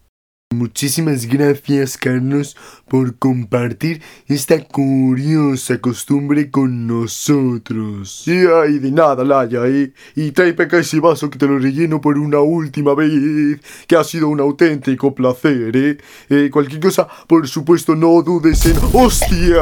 Muchísimas 0.53 1.25
gracias, 1.25 1.97
Carlos, 1.97 2.55
por 2.87 3.17
compartir 3.17 4.01
esta 4.27 4.63
curiosa 4.63 5.79
costumbre 5.81 6.51
con 6.51 6.85
nosotros. 6.85 8.21
Sí, 8.23 8.43
ay, 8.63 8.77
de 8.77 8.91
nada, 8.91 9.23
Laya, 9.23 9.65
eh. 9.65 9.91
Y 10.15 10.31
trae 10.31 10.53
para 10.53 10.67
acá 10.67 10.77
ese 10.77 10.99
vaso 10.99 11.31
que 11.31 11.39
te 11.39 11.47
lo 11.47 11.57
relleno 11.57 11.99
por 11.99 12.19
una 12.19 12.39
última 12.41 12.93
vez, 12.93 13.59
que 13.87 13.95
ha 13.97 14.03
sido 14.03 14.29
un 14.29 14.39
auténtico 14.39 15.15
placer, 15.15 15.75
eh. 15.75 15.97
Eh, 16.29 16.49
cualquier 16.53 16.79
cosa, 16.79 17.07
por 17.27 17.47
supuesto, 17.47 17.95
no 17.95 18.21
dudes 18.21 18.65
en... 18.67 18.77
¡Hostia! 18.93 19.57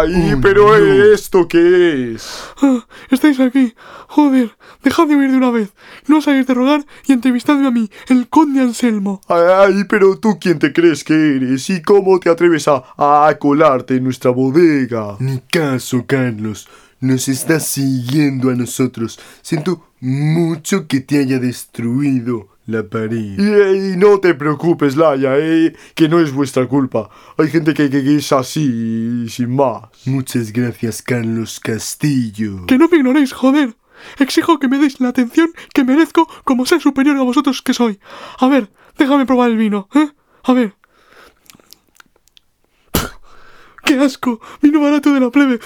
¡Ay, 0.00 0.32
Oh, 0.36 0.40
pero 0.42 0.76
no. 0.76 1.04
esto 1.14 1.46
qué 1.46 2.14
es! 2.14 2.28
Ah, 2.60 2.84
estáis 3.10 3.38
aquí. 3.38 3.74
Joder, 4.08 4.56
dejad 4.82 5.06
de 5.06 5.14
huir 5.16 5.30
de 5.30 5.36
una 5.36 5.50
vez. 5.52 5.72
No 6.08 6.18
os 6.18 6.26
hagáis 6.28 6.46
de 6.48 6.54
rogar 6.54 6.84
y 7.06 7.12
entrevistadme 7.12 7.66
a 7.68 7.70
mí, 7.70 7.90
el 8.08 8.28
conde 8.28 8.60
Anselmo. 8.60 9.20
Ay, 9.28 9.84
pero 9.88 10.15
tú 10.18 10.38
quién 10.40 10.58
te 10.58 10.72
crees 10.72 11.04
que 11.04 11.14
eres 11.36 11.68
y 11.70 11.82
cómo 11.82 12.18
te 12.20 12.30
atreves 12.30 12.66
a, 12.68 12.82
a 12.96 13.36
colarte 13.38 13.96
en 13.96 14.04
nuestra 14.04 14.30
bodega. 14.30 15.16
Ni 15.20 15.38
caso, 15.40 16.04
Carlos. 16.06 16.68
Nos 17.00 17.28
estás 17.28 17.66
siguiendo 17.66 18.48
a 18.50 18.54
nosotros. 18.54 19.18
Siento 19.42 19.84
mucho 20.00 20.86
que 20.88 21.00
te 21.00 21.18
haya 21.18 21.38
destruido 21.38 22.48
la 22.66 22.82
pared. 22.82 23.38
Y, 23.38 23.92
y 23.92 23.96
no 23.96 24.18
te 24.18 24.34
preocupes, 24.34 24.96
Laia, 24.96 25.34
eh, 25.38 25.74
que 25.94 26.08
no 26.08 26.18
es 26.20 26.32
vuestra 26.32 26.66
culpa. 26.66 27.08
Hay 27.36 27.48
gente 27.48 27.74
que, 27.74 27.90
que- 27.90 28.02
que 28.02 28.16
es 28.16 28.32
así, 28.32 29.26
sin 29.28 29.54
más. 29.54 29.82
Muchas 30.06 30.52
gracias, 30.52 31.02
Carlos 31.02 31.60
Castillo. 31.60 32.66
Que 32.66 32.78
no 32.78 32.88
me 32.88 32.96
ignoréis, 32.96 33.32
joder. 33.32 33.76
Exijo 34.18 34.58
que 34.58 34.68
me 34.68 34.78
deis 34.78 35.00
la 35.00 35.08
atención 35.08 35.50
que 35.72 35.84
merezco 35.84 36.26
como 36.44 36.66
ser 36.66 36.80
superior 36.80 37.16
a 37.16 37.22
vosotros 37.22 37.62
que 37.62 37.72
soy. 37.74 37.98
A 38.40 38.48
ver, 38.48 38.68
déjame 38.98 39.26
probar 39.26 39.50
el 39.50 39.56
vino, 39.56 39.88
¿eh? 39.94 40.08
A 40.44 40.52
ver. 40.52 40.74
¡Qué 43.84 43.94
asco! 43.94 44.40
Vino 44.60 44.80
barato 44.80 45.12
de 45.12 45.20
la 45.20 45.30
plebe. 45.30 45.60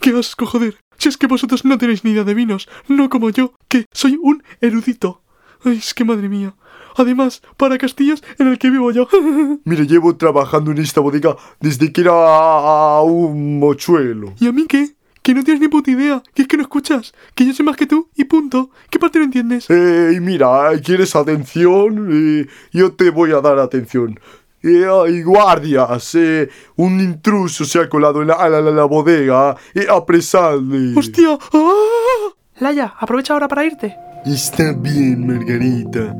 ¡Qué 0.00 0.10
asco, 0.16 0.46
joder! 0.46 0.78
Si 0.96 1.08
es 1.08 1.18
que 1.18 1.26
vosotros 1.26 1.64
no 1.64 1.76
tenéis 1.76 2.04
ni 2.04 2.12
idea 2.12 2.24
de 2.24 2.32
vinos, 2.32 2.68
no 2.88 3.10
como 3.10 3.30
yo, 3.30 3.54
que 3.68 3.84
soy 3.92 4.18
un 4.22 4.42
erudito. 4.60 5.22
¡Ay, 5.62 5.76
es 5.76 5.92
que 5.92 6.04
madre 6.04 6.28
mía! 6.28 6.54
Además, 6.96 7.42
para 7.56 7.76
Castillos 7.76 8.22
en 8.38 8.48
el 8.48 8.58
que 8.58 8.70
vivo 8.70 8.90
yo. 8.92 9.08
Mire, 9.64 9.86
llevo 9.86 10.16
trabajando 10.16 10.70
en 10.70 10.78
esta 10.78 11.00
bodega 11.00 11.36
desde 11.60 11.92
que 11.92 12.02
era 12.02 13.00
un 13.02 13.58
mochuelo. 13.58 14.34
¿Y 14.38 14.46
a 14.46 14.52
mí 14.52 14.66
qué? 14.66 14.94
Que 15.24 15.32
no 15.34 15.42
tienes 15.42 15.60
ni 15.62 15.68
puta 15.68 15.90
idea, 15.90 16.22
que 16.34 16.42
es 16.42 16.48
que 16.48 16.58
no 16.58 16.62
escuchas, 16.64 17.14
que 17.34 17.46
yo 17.46 17.54
sé 17.54 17.62
más 17.62 17.76
que 17.78 17.86
tú 17.86 18.08
y 18.14 18.24
punto. 18.24 18.68
¿Qué 18.90 18.98
parte 18.98 19.18
no 19.18 19.24
entiendes? 19.24 19.64
Eh, 19.70 20.18
mira, 20.20 20.70
¿quieres 20.84 21.16
atención? 21.16 22.08
Eh, 22.12 22.46
yo 22.72 22.92
te 22.92 23.08
voy 23.08 23.32
a 23.32 23.40
dar 23.40 23.58
atención. 23.58 24.20
Eh, 24.62 25.22
guardias, 25.24 26.14
eh, 26.14 26.50
un 26.76 27.00
intruso 27.00 27.64
se 27.64 27.78
ha 27.80 27.88
colado 27.88 28.20
en 28.20 28.28
la, 28.28 28.48
la- 28.50 28.60
la- 28.60 28.70
la 28.70 28.84
bodega. 28.84 29.56
Eh, 29.74 29.86
apresadle. 29.90 30.92
¡Hostia! 30.94 31.38
¡Ah! 31.54 32.30
Laia, 32.60 32.92
aprovecha 33.00 33.32
ahora 33.32 33.48
para 33.48 33.64
irte. 33.64 33.96
Está 34.26 34.72
bien, 34.74 35.26
Margarita. 35.26 36.14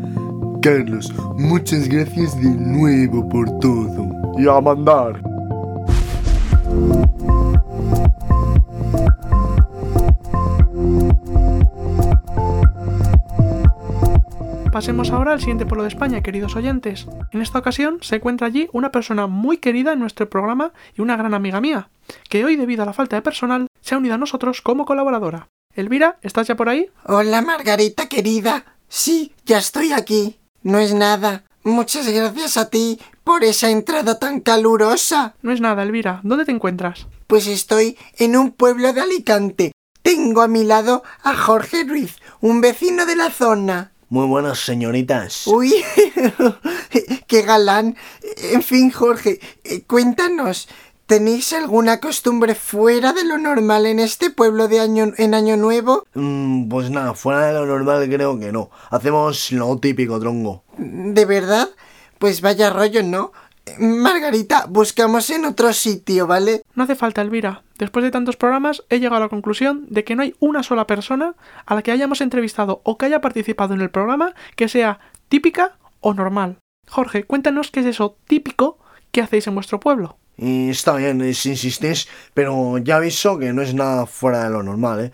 Carlos, 0.62 1.12
muchas 1.36 1.88
gracias 1.88 2.34
de 2.40 2.48
nuevo 2.48 3.28
por 3.28 3.50
todo. 3.60 4.10
Y 4.38 4.48
a 4.48 4.58
mandar. 4.62 5.22
Pasemos 14.74 15.12
ahora 15.12 15.34
al 15.34 15.38
siguiente 15.38 15.66
pueblo 15.66 15.84
de 15.84 15.88
España, 15.90 16.20
queridos 16.20 16.56
oyentes. 16.56 17.06
En 17.30 17.40
esta 17.40 17.60
ocasión 17.60 17.98
se 18.02 18.16
encuentra 18.16 18.48
allí 18.48 18.68
una 18.72 18.90
persona 18.90 19.28
muy 19.28 19.58
querida 19.58 19.92
en 19.92 20.00
nuestro 20.00 20.28
programa 20.28 20.72
y 20.96 21.00
una 21.00 21.16
gran 21.16 21.32
amiga 21.32 21.60
mía, 21.60 21.90
que 22.28 22.44
hoy 22.44 22.56
debido 22.56 22.82
a 22.82 22.86
la 22.86 22.92
falta 22.92 23.14
de 23.14 23.22
personal 23.22 23.68
se 23.80 23.94
ha 23.94 23.98
unido 23.98 24.16
a 24.16 24.18
nosotros 24.18 24.62
como 24.62 24.84
colaboradora. 24.84 25.46
Elvira, 25.76 26.18
¿estás 26.22 26.48
ya 26.48 26.56
por 26.56 26.68
ahí? 26.68 26.90
Hola, 27.04 27.40
Margarita 27.40 28.08
querida. 28.08 28.64
Sí, 28.88 29.32
ya 29.46 29.58
estoy 29.58 29.92
aquí. 29.92 30.40
No 30.64 30.80
es 30.80 30.92
nada. 30.92 31.44
Muchas 31.62 32.08
gracias 32.08 32.56
a 32.56 32.68
ti 32.68 32.98
por 33.22 33.44
esa 33.44 33.70
entrada 33.70 34.18
tan 34.18 34.40
calurosa. 34.40 35.36
No 35.40 35.52
es 35.52 35.60
nada, 35.60 35.84
Elvira. 35.84 36.18
¿Dónde 36.24 36.46
te 36.46 36.50
encuentras? 36.50 37.06
Pues 37.28 37.46
estoy 37.46 37.96
en 38.18 38.36
un 38.36 38.50
pueblo 38.50 38.92
de 38.92 39.02
Alicante. 39.02 39.70
Tengo 40.02 40.42
a 40.42 40.48
mi 40.48 40.64
lado 40.64 41.02
a 41.22 41.34
Jorge 41.34 41.84
Ruiz, 41.84 42.16
un 42.40 42.60
vecino 42.60 43.06
de 43.06 43.16
la 43.16 43.30
zona. 43.30 43.93
Muy 44.08 44.26
buenas, 44.26 44.58
señoritas. 44.60 45.46
Uy, 45.46 45.72
qué 47.26 47.42
galán. 47.42 47.96
En 48.52 48.62
fin, 48.62 48.90
Jorge, 48.90 49.40
eh, 49.64 49.82
cuéntanos, 49.86 50.68
¿tenéis 51.06 51.52
alguna 51.52 52.00
costumbre 52.00 52.54
fuera 52.54 53.12
de 53.12 53.24
lo 53.24 53.38
normal 53.38 53.86
en 53.86 53.98
este 53.98 54.30
pueblo 54.30 54.68
de 54.68 54.80
año, 54.80 55.12
en 55.16 55.34
Año 55.34 55.56
Nuevo? 55.56 56.06
Mm, 56.14 56.68
pues 56.68 56.90
nada, 56.90 57.14
fuera 57.14 57.46
de 57.46 57.54
lo 57.54 57.66
normal 57.66 58.08
creo 58.08 58.38
que 58.38 58.52
no. 58.52 58.70
Hacemos 58.90 59.50
lo 59.52 59.76
típico, 59.78 60.20
tronco. 60.20 60.64
¿De 60.76 61.24
verdad? 61.24 61.68
Pues 62.18 62.40
vaya 62.40 62.70
rollo, 62.70 63.02
¿no? 63.02 63.32
Margarita, 63.78 64.66
buscamos 64.68 65.30
en 65.30 65.46
otro 65.46 65.72
sitio, 65.72 66.26
¿vale? 66.26 66.62
No 66.74 66.84
hace 66.84 66.94
falta, 66.94 67.22
Elvira. 67.22 67.62
Después 67.78 68.04
de 68.04 68.10
tantos 68.10 68.36
programas, 68.36 68.84
he 68.88 69.00
llegado 69.00 69.16
a 69.16 69.20
la 69.20 69.28
conclusión 69.28 69.86
de 69.88 70.04
que 70.04 70.14
no 70.14 70.22
hay 70.22 70.34
una 70.38 70.62
sola 70.62 70.86
persona 70.86 71.34
a 71.66 71.74
la 71.74 71.82
que 71.82 71.90
hayamos 71.90 72.20
entrevistado 72.20 72.80
o 72.84 72.98
que 72.98 73.06
haya 73.06 73.20
participado 73.20 73.74
en 73.74 73.80
el 73.80 73.90
programa 73.90 74.34
que 74.56 74.68
sea 74.68 75.00
típica 75.28 75.78
o 76.00 76.14
normal. 76.14 76.58
Jorge, 76.88 77.24
cuéntanos 77.24 77.70
qué 77.70 77.80
es 77.80 77.86
eso 77.86 78.16
típico 78.26 78.78
que 79.10 79.22
hacéis 79.22 79.46
en 79.46 79.54
vuestro 79.54 79.80
pueblo. 79.80 80.18
Y 80.36 80.70
está 80.70 80.96
bien, 80.96 81.32
si 81.34 81.50
insistís, 81.50 82.08
pero 82.34 82.78
ya 82.78 82.96
aviso 82.96 83.38
que 83.38 83.52
no 83.52 83.62
es 83.62 83.74
nada 83.74 84.06
fuera 84.06 84.44
de 84.44 84.50
lo 84.50 84.62
normal, 84.62 85.06
¿eh? 85.06 85.12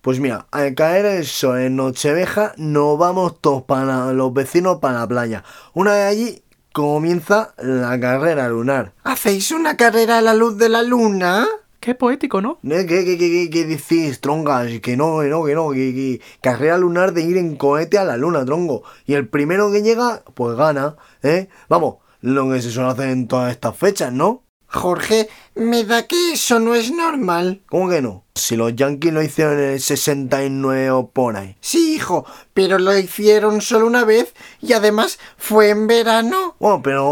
Pues 0.00 0.20
mira, 0.20 0.46
al 0.52 0.74
caer 0.74 1.04
el 1.06 1.26
sol 1.26 1.58
en 1.58 1.76
Nochevieja, 1.76 2.52
nos 2.56 2.96
vamos 2.96 3.40
todos 3.40 3.64
para 3.64 4.12
los 4.12 4.32
vecinos 4.32 4.78
para 4.78 5.00
la 5.00 5.08
playa. 5.08 5.44
Una 5.74 5.92
vez 5.92 6.04
allí 6.04 6.42
comienza 6.78 7.54
la 7.58 7.98
carrera 7.98 8.48
lunar. 8.48 8.92
¿Hacéis 9.02 9.50
una 9.50 9.76
carrera 9.76 10.18
a 10.18 10.22
la 10.22 10.32
luz 10.32 10.56
de 10.58 10.68
la 10.68 10.82
luna? 10.82 11.44
Qué 11.80 11.96
poético, 11.96 12.40
¿no? 12.40 12.60
¿Eh? 12.62 12.86
¿Qué, 12.86 13.04
qué, 13.04 13.18
qué, 13.18 13.30
qué, 13.30 13.50
qué 13.50 13.64
decís, 13.64 14.20
trongas? 14.20 14.68
Que 14.80 14.96
no, 14.96 15.18
que 15.20 15.28
no, 15.28 15.44
que 15.44 15.54
no, 15.56 15.70
que, 15.70 15.92
que 15.92 16.20
carrera 16.40 16.78
lunar 16.78 17.12
de 17.14 17.22
ir 17.22 17.36
en 17.36 17.56
cohete 17.56 17.98
a 17.98 18.04
la 18.04 18.16
luna, 18.16 18.44
tronco. 18.44 18.84
Y 19.06 19.14
el 19.14 19.26
primero 19.28 19.72
que 19.72 19.82
llega, 19.82 20.22
pues 20.34 20.56
gana, 20.56 20.94
¿eh? 21.24 21.48
Vamos, 21.68 21.96
lo 22.20 22.48
que 22.48 22.62
se 22.62 22.70
suele 22.70 22.90
hacer 22.90 23.08
en 23.08 23.26
todas 23.26 23.50
estas 23.50 23.76
fechas, 23.76 24.12
¿no? 24.12 24.44
Jorge, 24.70 25.30
me 25.54 25.84
da 25.84 26.06
que 26.06 26.32
eso 26.32 26.60
no 26.60 26.74
es 26.74 26.90
normal. 26.90 27.62
¿Cómo 27.70 27.88
que 27.88 28.02
no? 28.02 28.24
Si 28.34 28.54
los 28.54 28.76
yankees 28.76 29.14
lo 29.14 29.22
hicieron 29.22 29.58
en 29.58 29.70
el 29.70 29.80
69 29.80 30.90
o 30.90 31.08
por 31.08 31.36
ahí. 31.36 31.56
Sí, 31.60 31.94
hijo, 31.94 32.26
pero 32.52 32.78
lo 32.78 32.96
hicieron 32.96 33.62
solo 33.62 33.86
una 33.86 34.04
vez 34.04 34.34
y 34.60 34.74
además 34.74 35.18
fue 35.38 35.70
en 35.70 35.86
verano. 35.86 36.54
Bueno, 36.60 36.82
pero 36.82 37.02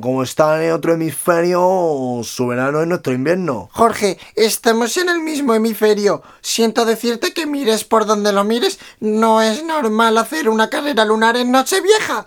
como 0.00 0.22
está 0.22 0.64
en 0.64 0.72
otro 0.72 0.94
hemisferio, 0.94 2.22
su 2.24 2.46
verano 2.46 2.80
es 2.80 2.88
nuestro 2.88 3.12
invierno. 3.12 3.68
Jorge, 3.72 4.18
estamos 4.34 4.96
en 4.96 5.10
el 5.10 5.20
mismo 5.20 5.54
hemisferio. 5.54 6.22
Siento 6.40 6.86
decirte 6.86 7.34
que 7.34 7.46
mires 7.46 7.84
por 7.84 8.06
donde 8.06 8.32
lo 8.32 8.42
mires, 8.42 8.78
no 9.00 9.42
es 9.42 9.62
normal 9.64 10.16
hacer 10.16 10.48
una 10.48 10.70
carrera 10.70 11.04
lunar 11.04 11.36
en 11.36 11.52
Nochevieja. 11.52 12.26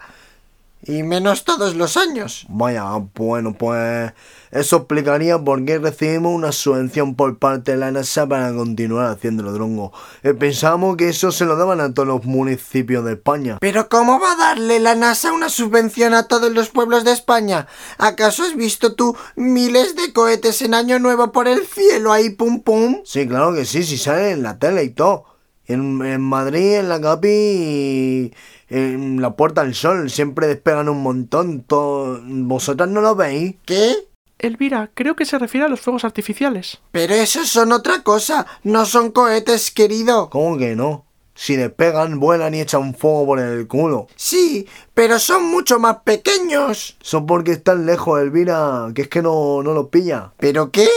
Y 0.88 1.02
menos 1.04 1.44
todos 1.44 1.76
los 1.76 1.98
años. 1.98 2.46
Vaya, 2.48 2.84
bueno, 3.16 3.54
pues 3.54 4.14
eso 4.52 4.78
explicaría 4.78 5.38
por 5.40 5.66
qué 5.66 5.80
recibimos 5.80 6.34
una 6.34 6.52
subvención 6.52 7.16
por 7.16 7.40
parte 7.40 7.72
de 7.72 7.78
la 7.78 7.92
NASA 7.92 8.28
para 8.28 8.54
continuar 8.54 9.12
haciéndolo, 9.12 9.52
drongo. 9.52 9.92
Eh, 10.22 10.34
pensamos 10.34 10.96
que 10.96 11.10
eso 11.10 11.32
se 11.32 11.46
lo 11.46 11.56
daban 11.56 11.82
a 11.82 11.94
todos 11.94 12.08
los 12.08 12.26
municipios 12.26 13.04
de 13.04 13.14
España. 13.14 13.58
Pero 13.60 13.90
¿cómo 13.90 14.20
va 14.20 14.34
a 14.34 14.36
darle 14.36 14.80
la 14.80 14.94
NASA 14.96 15.34
una 15.34 15.50
subvención 15.50 16.14
a 16.14 16.28
todos 16.28 16.54
los 16.54 16.70
pueblos 16.70 17.04
de 17.04 17.14
España? 17.14 17.68
¿Acaso 17.98 18.44
has 18.44 18.56
visto 18.56 18.94
tú 18.94 19.18
miles 19.36 19.96
de 19.96 20.14
cohetes 20.14 20.62
en 20.62 20.76
Año 20.76 21.00
Nuevo 21.00 21.32
por 21.32 21.48
el 21.48 21.66
cielo 21.66 22.14
ahí 22.14 22.30
pum 22.30 22.62
pum? 22.62 23.02
Sí, 23.04 23.28
claro 23.28 23.54
que 23.54 23.66
sí, 23.66 23.84
si 23.84 23.98
sale 23.98 24.32
en 24.32 24.44
la 24.44 24.60
tele 24.60 24.84
y 24.84 24.90
todo. 24.92 25.26
En, 25.68 26.06
en 26.06 26.22
Madrid, 26.22 26.76
en 26.76 26.90
la 26.90 27.02
Capi 27.02 27.28
y 27.28 28.34
en 28.70 29.22
la 29.22 29.36
Puerta 29.36 29.64
del 29.64 29.76
Sol, 29.76 30.10
siempre 30.10 30.48
despegan 30.48 30.90
un 30.90 31.02
montón. 31.02 31.62
Todo... 31.62 32.22
¿Vosotras 32.24 32.90
no 32.90 33.02
lo 33.02 33.16
veis? 33.16 33.56
¿Qué? 33.66 33.96
Elvira, 34.38 34.92
creo 34.94 35.16
que 35.16 35.26
se 35.26 35.40
refiere 35.40 35.66
a 35.66 35.70
los 35.70 35.80
fuegos 35.80 36.04
artificiales. 36.04 36.80
Pero 36.92 37.14
esos 37.14 37.48
son 37.48 37.72
otra 37.72 38.04
cosa, 38.04 38.46
no 38.64 38.86
son 38.86 39.12
cohetes, 39.12 39.72
querido. 39.72 40.30
¿Cómo 40.30 40.58
que 40.58 40.76
no? 40.76 41.06
Si 41.36 41.56
despegan, 41.56 42.20
vuelan 42.20 42.54
y 42.54 42.62
echan 42.62 42.96
fuego 42.96 43.26
por 43.26 43.40
el 43.40 43.68
culo. 43.68 44.08
Sí, 44.16 44.68
pero 44.94 45.20
son 45.20 45.46
mucho 45.46 45.80
más 45.80 45.98
pequeños. 46.04 46.98
Son 47.02 47.26
porque 47.26 47.52
están 47.52 47.86
lejos, 47.86 48.22
Elvira, 48.22 48.88
que 48.96 49.04
es 49.04 49.08
que 49.10 49.22
no, 49.22 49.62
no 49.62 49.74
los 49.74 49.90
pilla. 49.90 50.32
¿Pero 50.38 50.72
qué? 50.72 50.88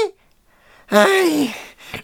Ay, 0.88 1.52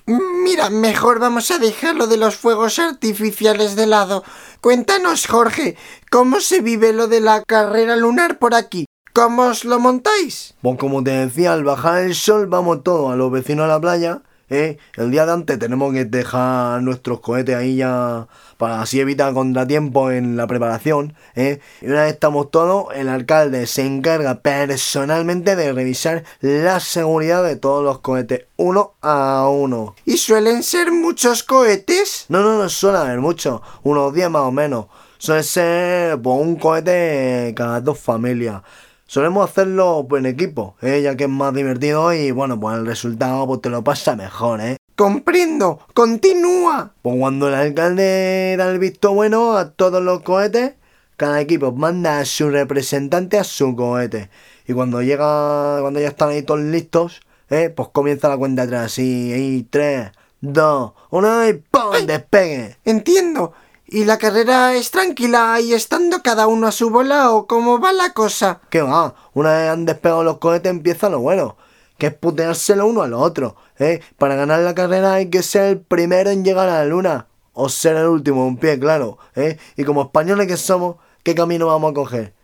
mira, 0.06 0.70
mejor 0.70 1.18
vamos 1.18 1.50
a 1.50 1.58
dejarlo 1.58 2.06
de 2.06 2.16
los 2.16 2.36
fuegos 2.36 2.78
artificiales 2.78 3.76
de 3.76 3.86
lado. 3.86 4.24
Cuéntanos, 4.60 5.26
Jorge, 5.26 5.76
¿cómo 6.10 6.40
se 6.40 6.60
vive 6.60 6.92
lo 6.92 7.08
de 7.08 7.20
la 7.20 7.42
carrera 7.42 7.96
lunar 7.96 8.38
por 8.38 8.54
aquí? 8.54 8.86
¿Cómo 9.12 9.42
os 9.42 9.64
lo 9.64 9.78
montáis? 9.78 10.54
Pues 10.60 10.76
como 10.78 11.04
te 11.04 11.12
decía, 11.12 11.52
al 11.52 11.62
bajar 11.62 12.02
el 12.02 12.14
sol 12.14 12.46
vamos 12.46 12.82
todos 12.82 13.12
a 13.12 13.16
los 13.16 13.30
vecinos 13.30 13.64
a 13.64 13.68
la 13.68 13.80
playa. 13.80 14.22
¿eh? 14.50 14.78
El 14.96 15.10
día 15.10 15.26
de 15.26 15.32
antes 15.32 15.58
tenemos 15.58 15.92
que 15.92 16.04
dejar 16.04 16.82
nuestros 16.82 17.20
cohetes 17.20 17.54
ahí 17.54 17.76
ya 17.76 18.26
para 18.64 18.80
así 18.80 18.98
evitar 18.98 19.34
contratiempo 19.34 20.10
en 20.10 20.38
la 20.38 20.46
preparación. 20.46 21.12
¿eh? 21.34 21.60
Y 21.82 21.88
una 21.88 22.04
vez 22.04 22.14
estamos 22.14 22.50
todos, 22.50 22.86
el 22.94 23.10
alcalde 23.10 23.66
se 23.66 23.84
encarga 23.84 24.36
personalmente 24.40 25.54
de 25.54 25.70
revisar 25.74 26.24
la 26.40 26.80
seguridad 26.80 27.44
de 27.44 27.56
todos 27.56 27.84
los 27.84 27.98
cohetes 27.98 28.46
uno 28.56 28.94
a 29.02 29.50
uno. 29.50 29.94
¿Y 30.06 30.16
suelen 30.16 30.62
ser 30.62 30.92
muchos 30.92 31.42
cohetes? 31.42 32.24
No, 32.30 32.40
no, 32.40 32.56
no 32.56 32.70
suele 32.70 32.96
haber 32.96 33.20
muchos, 33.20 33.60
unos 33.82 34.14
10 34.14 34.30
más 34.30 34.44
o 34.44 34.50
menos. 34.50 34.86
Suele 35.18 35.42
ser 35.42 36.18
pues, 36.22 36.40
un 36.40 36.56
cohete 36.56 37.52
cada 37.54 37.82
dos 37.82 37.98
familias. 37.98 38.62
Solemos 39.06 39.50
hacerlo 39.50 40.06
pues, 40.08 40.20
en 40.20 40.26
equipo, 40.26 40.76
¿eh? 40.80 41.02
ya 41.02 41.18
que 41.18 41.24
es 41.24 41.30
más 41.30 41.52
divertido 41.52 42.14
y 42.14 42.30
bueno, 42.30 42.58
pues 42.58 42.78
el 42.78 42.86
resultado 42.86 43.46
pues, 43.46 43.60
te 43.60 43.68
lo 43.68 43.84
pasa 43.84 44.16
mejor, 44.16 44.62
¿eh? 44.62 44.78
Comprendo, 44.96 45.80
continúa. 45.92 46.92
Pues 47.02 47.16
cuando 47.18 47.48
el 47.48 47.54
alcalde 47.54 48.54
da 48.56 48.70
el 48.70 48.78
visto 48.78 49.12
bueno 49.12 49.56
a 49.56 49.70
todos 49.72 50.00
los 50.00 50.22
cohetes, 50.22 50.74
cada 51.16 51.40
equipo 51.40 51.72
manda 51.72 52.20
a 52.20 52.24
su 52.24 52.48
representante 52.48 53.36
a 53.36 53.42
su 53.42 53.74
cohete. 53.74 54.30
Y 54.68 54.72
cuando 54.72 55.02
llega, 55.02 55.80
cuando 55.80 55.98
ya 55.98 56.08
están 56.08 56.28
ahí 56.28 56.42
todos 56.42 56.60
listos, 56.60 57.22
¿eh? 57.50 57.70
pues 57.74 57.88
comienza 57.88 58.28
la 58.28 58.36
cuenta 58.36 58.62
atrás. 58.62 58.96
Y 59.00 59.32
ahí, 59.32 59.66
tres, 59.68 60.12
dos, 60.40 60.92
uno 61.10 61.48
y 61.48 61.54
¡pum! 61.54 62.06
¡Despegue! 62.06 62.76
Entiendo. 62.84 63.52
¿Y 63.86 64.04
la 64.04 64.18
carrera 64.18 64.74
es 64.74 64.92
tranquila 64.92 65.60
y 65.60 65.74
estando 65.74 66.22
cada 66.22 66.46
uno 66.46 66.68
a 66.68 66.72
su 66.72 66.90
bola 66.90 67.32
o 67.32 67.46
cómo 67.46 67.80
va 67.80 67.92
la 67.92 68.12
cosa? 68.12 68.60
¿Qué 68.70 68.80
va? 68.80 69.14
Una 69.34 69.52
vez 69.52 69.70
han 69.70 69.84
despegado 69.84 70.24
los 70.24 70.38
cohetes 70.38 70.70
empieza 70.70 71.10
lo 71.10 71.20
bueno, 71.20 71.56
que 71.98 72.08
es 72.08 72.14
puteárselo 72.14 72.86
uno 72.86 73.02
al 73.02 73.14
otro, 73.14 73.56
¿eh? 73.78 74.00
Para 74.18 74.34
ganar 74.34 74.60
la 74.60 74.74
carrera 74.74 75.14
hay 75.14 75.30
que 75.30 75.42
ser 75.42 75.64
el 75.64 75.80
primero 75.80 76.30
en 76.30 76.44
llegar 76.44 76.68
a 76.68 76.80
la 76.80 76.84
luna, 76.84 77.28
o 77.52 77.68
ser 77.68 77.96
el 77.96 78.06
último 78.06 78.46
un 78.46 78.56
pie, 78.56 78.78
claro, 78.78 79.18
¿eh? 79.36 79.58
Y 79.76 79.84
como 79.84 80.02
españoles 80.02 80.46
que 80.46 80.56
somos, 80.56 80.96
¿qué 81.22 81.34
camino 81.34 81.66
vamos 81.68 81.92
a 81.92 81.94
coger? 81.94 82.34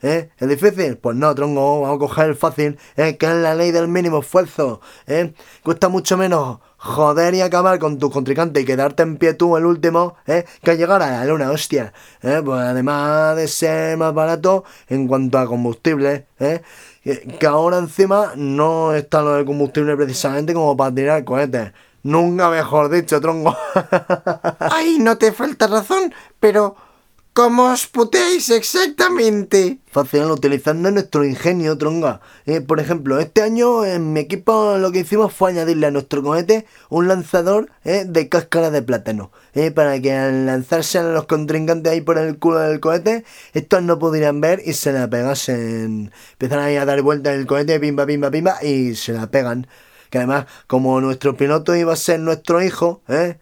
¿Eh? 0.00 0.30
¿Es 0.38 0.48
difícil? 0.48 0.96
Pues 0.96 1.16
no, 1.16 1.34
tronco, 1.34 1.80
vamos 1.80 1.96
a 1.96 1.98
coger 1.98 2.28
el 2.28 2.36
fácil, 2.36 2.78
¿eh? 2.96 3.16
que 3.16 3.26
es 3.26 3.34
la 3.34 3.54
ley 3.56 3.72
del 3.72 3.88
mínimo 3.88 4.20
esfuerzo. 4.20 4.80
¿eh? 5.08 5.34
Cuesta 5.64 5.88
mucho 5.88 6.16
menos 6.16 6.60
joder 6.76 7.34
y 7.34 7.40
acabar 7.40 7.80
con 7.80 7.98
tu 7.98 8.08
contrincante 8.08 8.60
y 8.60 8.64
quedarte 8.64 9.02
en 9.02 9.16
pie 9.16 9.34
tú 9.34 9.56
el 9.56 9.66
último, 9.66 10.14
¿eh? 10.26 10.44
que 10.62 10.76
llegar 10.76 11.02
a 11.02 11.10
la 11.10 11.24
luna, 11.24 11.50
hostia. 11.50 11.92
¿eh? 12.22 12.40
Pues 12.44 12.60
además 12.60 13.36
de 13.36 13.48
ser 13.48 13.96
más 13.96 14.14
barato 14.14 14.64
en 14.88 15.08
cuanto 15.08 15.38
a 15.38 15.46
combustible, 15.46 16.26
¿eh? 16.38 16.62
Que 17.16 17.46
ahora 17.46 17.78
encima 17.78 18.32
no 18.36 18.94
está 18.94 19.22
lo 19.22 19.34
del 19.34 19.44
combustible 19.44 19.96
precisamente 19.96 20.52
como 20.54 20.76
para 20.76 20.94
tirar 20.94 21.24
cohetes. 21.24 21.72
Nunca 22.02 22.48
mejor 22.48 22.88
dicho, 22.90 23.20
tronco. 23.20 23.56
Ay, 24.60 24.98
no 24.98 25.18
te 25.18 25.32
falta 25.32 25.66
razón, 25.66 26.14
pero 26.40 26.76
¿cómo 27.38 27.70
os 27.70 27.86
puteáis 27.86 28.50
exactamente? 28.50 29.78
Fácil, 29.92 30.24
utilizando 30.24 30.90
nuestro 30.90 31.24
ingenio, 31.24 31.78
tronga. 31.78 32.20
Eh, 32.46 32.60
por 32.60 32.80
ejemplo, 32.80 33.20
este 33.20 33.42
año 33.42 33.84
en 33.84 34.12
mi 34.12 34.18
equipo 34.18 34.76
lo 34.76 34.90
que 34.90 35.00
hicimos 35.00 35.32
fue 35.32 35.52
añadirle 35.52 35.86
a 35.86 35.92
nuestro 35.92 36.20
cohete 36.20 36.66
un 36.88 37.06
lanzador 37.06 37.70
eh, 37.84 38.04
de 38.08 38.28
cáscara 38.28 38.72
de 38.72 38.82
plátano. 38.82 39.30
eh, 39.54 39.70
para 39.70 40.00
que 40.00 40.12
al 40.12 40.46
lanzarse 40.46 40.98
a 40.98 41.04
los 41.04 41.26
contrincantes 41.26 41.92
ahí 41.92 42.00
por 42.00 42.18
el 42.18 42.40
culo 42.40 42.58
del 42.58 42.80
cohete, 42.80 43.24
estos 43.54 43.84
no 43.84 44.00
pudieran 44.00 44.40
ver 44.40 44.60
y 44.64 44.72
se 44.72 44.92
la 44.92 45.08
pegasen. 45.08 46.10
Empiezan 46.32 46.58
ahí 46.58 46.74
a 46.74 46.84
dar 46.86 47.00
vueltas 47.02 47.34
el 47.36 47.46
cohete, 47.46 47.78
pimba, 47.78 48.04
pimba, 48.04 48.32
pimba, 48.32 48.64
y 48.64 48.96
se 48.96 49.12
la 49.12 49.30
pegan. 49.30 49.68
Que 50.10 50.18
además, 50.18 50.46
como 50.66 51.00
nuestro 51.00 51.36
piloto 51.36 51.76
iba 51.76 51.92
a 51.92 51.96
ser 51.96 52.18
nuestro 52.18 52.60
hijo, 52.64 53.00
eh, 53.06 53.38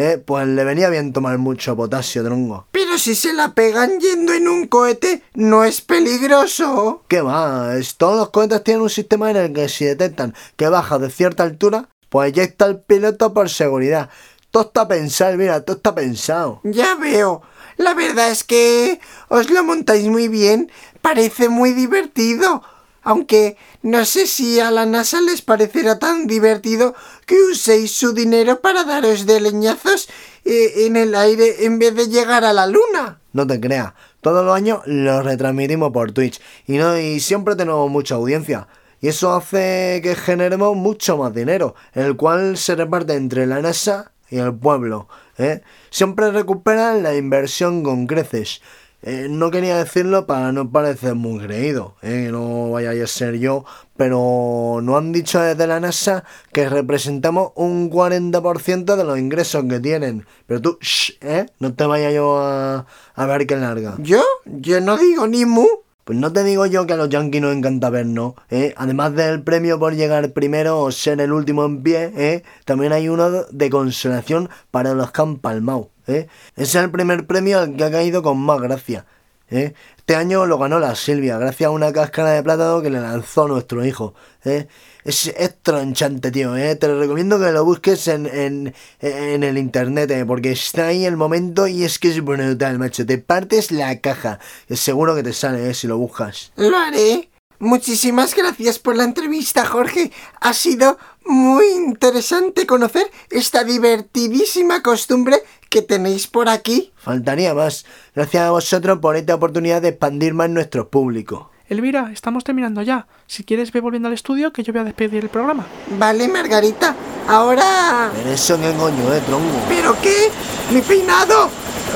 eh, 0.00 0.22
pues 0.24 0.46
le 0.46 0.62
venía 0.64 0.88
bien 0.90 1.12
tomar 1.12 1.36
mucho 1.38 1.74
potasio, 1.76 2.22
tronco. 2.24 2.66
Pero 2.70 2.96
si 2.98 3.14
se 3.16 3.32
la 3.32 3.52
pegan 3.54 3.98
yendo 3.98 4.32
en 4.32 4.46
un 4.48 4.68
cohete, 4.68 5.22
¿no 5.34 5.64
es 5.64 5.80
peligroso? 5.80 7.02
¿Qué 7.08 7.20
va? 7.20 7.76
Es- 7.76 7.96
todos 7.96 8.16
los 8.18 8.30
cohetes 8.30 8.62
tienen 8.64 8.82
un 8.82 8.90
sistema 8.90 9.30
en 9.30 9.36
el 9.36 9.52
que 9.52 9.68
si 9.68 9.84
detectan 9.84 10.34
que 10.56 10.68
baja 10.68 10.98
de 10.98 11.10
cierta 11.10 11.42
altura, 11.42 11.88
pues 12.08 12.32
ya 12.32 12.42
está 12.44 12.66
el 12.66 12.78
piloto 12.80 13.34
por 13.34 13.50
seguridad. 13.50 14.08
Todo 14.50 14.62
está 14.64 14.88
pensado, 14.88 15.36
mira, 15.36 15.60
todo 15.64 15.76
está 15.76 15.94
pensado. 15.94 16.60
Ya 16.64 16.94
veo. 16.94 17.42
La 17.76 17.94
verdad 17.94 18.30
es 18.30 18.44
que 18.44 19.00
os 19.28 19.50
lo 19.50 19.62
montáis 19.64 20.06
muy 20.08 20.28
bien. 20.28 20.70
Parece 21.02 21.48
muy 21.48 21.72
divertido. 21.72 22.62
Aunque 23.02 23.56
no 23.82 24.04
sé 24.04 24.26
si 24.26 24.58
a 24.60 24.70
la 24.70 24.84
NASA 24.84 25.20
les 25.20 25.40
parecerá 25.42 25.98
tan 25.98 26.26
divertido 26.26 26.94
que 27.28 27.36
uséis 27.52 27.92
su 27.92 28.14
dinero 28.14 28.62
para 28.62 28.84
daros 28.84 29.26
de 29.26 29.38
leñazos 29.40 30.08
eh, 30.46 30.86
en 30.86 30.96
el 30.96 31.14
aire 31.14 31.66
en 31.66 31.78
vez 31.78 31.94
de 31.94 32.08
llegar 32.08 32.42
a 32.42 32.54
la 32.54 32.66
luna. 32.66 33.20
No 33.34 33.46
te 33.46 33.60
creas, 33.60 33.92
todos 34.22 34.44
los 34.46 34.56
años 34.56 34.80
lo 34.86 35.22
retransmitimos 35.22 35.92
por 35.92 36.12
Twitch 36.12 36.40
y, 36.66 36.78
no, 36.78 36.98
y 36.98 37.20
siempre 37.20 37.54
tenemos 37.54 37.90
mucha 37.90 38.14
audiencia. 38.14 38.66
Y 39.02 39.08
eso 39.08 39.34
hace 39.34 40.00
que 40.02 40.16
generemos 40.16 40.74
mucho 40.74 41.18
más 41.18 41.34
dinero, 41.34 41.74
el 41.92 42.16
cual 42.16 42.56
se 42.56 42.74
reparte 42.74 43.14
entre 43.14 43.46
la 43.46 43.60
NASA 43.60 44.10
y 44.30 44.38
el 44.38 44.54
pueblo. 44.54 45.06
¿eh? 45.36 45.60
Siempre 45.90 46.30
recuperan 46.30 47.02
la 47.02 47.14
inversión 47.14 47.82
con 47.82 48.06
creces. 48.06 48.62
Eh, 49.02 49.28
no 49.30 49.52
quería 49.52 49.76
decirlo 49.76 50.26
para 50.26 50.50
no 50.50 50.72
parecer 50.72 51.14
muy 51.14 51.38
creído, 51.44 51.94
¿eh? 52.02 52.30
no 52.32 52.72
vaya 52.72 52.90
a 52.90 53.06
ser 53.06 53.38
yo, 53.38 53.64
pero 53.96 54.80
nos 54.82 54.96
han 54.96 55.12
dicho 55.12 55.40
desde 55.40 55.68
la 55.68 55.78
NASA 55.78 56.24
que 56.52 56.68
representamos 56.68 57.52
un 57.54 57.90
40% 57.90 58.96
de 58.96 59.04
los 59.04 59.16
ingresos 59.16 59.64
que 59.68 59.78
tienen. 59.78 60.26
Pero 60.46 60.60
tú, 60.60 60.78
shh, 60.80 61.12
¿eh? 61.20 61.46
No 61.60 61.74
te 61.74 61.84
vayas 61.86 62.12
yo 62.12 62.38
a, 62.38 62.86
a 63.14 63.26
ver 63.26 63.46
qué 63.46 63.56
larga. 63.56 63.94
¿Yo? 63.98 64.24
Yo 64.44 64.80
no 64.80 64.96
digo 64.96 65.28
ni 65.28 65.44
mu. 65.44 65.66
Pues 66.08 66.18
no 66.18 66.32
te 66.32 66.42
digo 66.42 66.64
yo 66.64 66.86
que 66.86 66.94
a 66.94 66.96
los 66.96 67.10
yankees 67.10 67.42
nos 67.42 67.54
encanta 67.54 67.90
vernos, 67.90 68.32
¿eh? 68.48 68.72
Además 68.78 69.14
del 69.14 69.42
premio 69.42 69.78
por 69.78 69.94
llegar 69.94 70.32
primero 70.32 70.80
o 70.80 70.90
ser 70.90 71.20
el 71.20 71.34
último 71.34 71.66
en 71.66 71.82
pie, 71.82 72.10
¿eh? 72.16 72.44
También 72.64 72.94
hay 72.94 73.10
uno 73.10 73.44
de 73.44 73.68
consolación 73.68 74.48
para 74.70 74.94
los 74.94 75.10
que 75.10 75.20
han 75.20 75.36
palmado, 75.36 75.90
¿eh? 76.06 76.28
Es 76.56 76.74
el 76.76 76.90
primer 76.90 77.26
premio 77.26 77.58
al 77.58 77.76
que 77.76 77.84
ha 77.84 77.90
caído 77.90 78.22
con 78.22 78.38
más 78.38 78.58
gracia, 78.58 79.04
¿eh? 79.50 79.74
Este 79.98 80.16
año 80.16 80.46
lo 80.46 80.56
ganó 80.56 80.78
la 80.80 80.94
Silvia, 80.94 81.36
gracias 81.36 81.66
a 81.68 81.72
una 81.72 81.92
cáscara 81.92 82.30
de 82.30 82.42
plátano 82.42 82.80
que 82.80 82.88
le 82.88 83.02
lanzó 83.02 83.46
nuestro 83.46 83.84
hijo, 83.84 84.14
¿eh? 84.46 84.66
Es, 85.08 85.26
es 85.26 85.54
tronchante, 85.62 86.30
tío, 86.30 86.54
¿eh? 86.54 86.76
Te 86.76 86.86
lo 86.86 87.00
recomiendo 87.00 87.40
que 87.40 87.50
lo 87.50 87.64
busques 87.64 88.08
en, 88.08 88.26
en, 88.26 88.74
en 89.00 89.42
el 89.42 89.56
internet, 89.56 90.10
¿eh? 90.10 90.26
Porque 90.26 90.52
está 90.52 90.88
ahí 90.88 91.06
el 91.06 91.16
momento 91.16 91.66
y 91.66 91.84
es 91.84 91.98
que 91.98 92.08
es 92.10 92.22
brutal, 92.22 92.78
macho. 92.78 93.06
Te 93.06 93.16
partes 93.16 93.70
la 93.70 94.00
caja. 94.00 94.38
Seguro 94.68 95.16
que 95.16 95.22
te 95.22 95.32
sale, 95.32 95.70
¿eh? 95.70 95.72
Si 95.72 95.86
lo 95.86 95.96
buscas. 95.96 96.52
Lo 96.56 96.76
haré. 96.76 97.30
Muchísimas 97.58 98.34
gracias 98.34 98.78
por 98.78 98.96
la 98.96 99.04
entrevista, 99.04 99.64
Jorge. 99.64 100.12
Ha 100.42 100.52
sido 100.52 100.98
muy 101.24 101.64
interesante 101.68 102.66
conocer 102.66 103.10
esta 103.30 103.64
divertidísima 103.64 104.82
costumbre 104.82 105.42
que 105.70 105.80
tenéis 105.80 106.26
por 106.26 106.50
aquí. 106.50 106.92
Faltaría 106.96 107.54
más. 107.54 107.86
Gracias 108.14 108.42
a 108.42 108.50
vosotros 108.50 108.98
por 108.98 109.16
esta 109.16 109.36
oportunidad 109.36 109.80
de 109.80 109.88
expandir 109.88 110.34
más 110.34 110.50
nuestro 110.50 110.90
público. 110.90 111.50
Elvira, 111.68 112.10
estamos 112.12 112.44
terminando 112.44 112.80
ya. 112.80 113.06
Si 113.26 113.44
quieres, 113.44 113.72
ve 113.72 113.80
volviendo 113.80 114.08
al 114.08 114.14
estudio 114.14 114.52
que 114.52 114.62
yo 114.62 114.72
voy 114.72 114.80
a 114.80 114.84
despedir 114.84 115.22
el 115.22 115.28
programa. 115.28 115.66
Vale, 115.98 116.26
Margarita. 116.26 116.94
Ahora... 117.28 118.10
Pero 118.14 118.30
eso 118.30 118.58
qué 118.58 118.72
coño, 118.72 119.12
eh, 119.12 119.20
tronco. 119.26 119.58
¿Pero 119.68 119.94
qué? 120.00 120.30
Mi 120.72 120.80
peinado. 120.80 121.50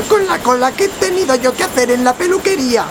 Con 0.09 0.27
la 0.27 0.39
cola 0.39 0.73
que 0.73 0.85
he 0.85 0.89
tenido 0.89 1.35
yo 1.37 1.55
que 1.55 1.65
hacer 1.65 1.91
en 1.91 2.05
la 2.05 2.13
peluquería. 2.13 2.85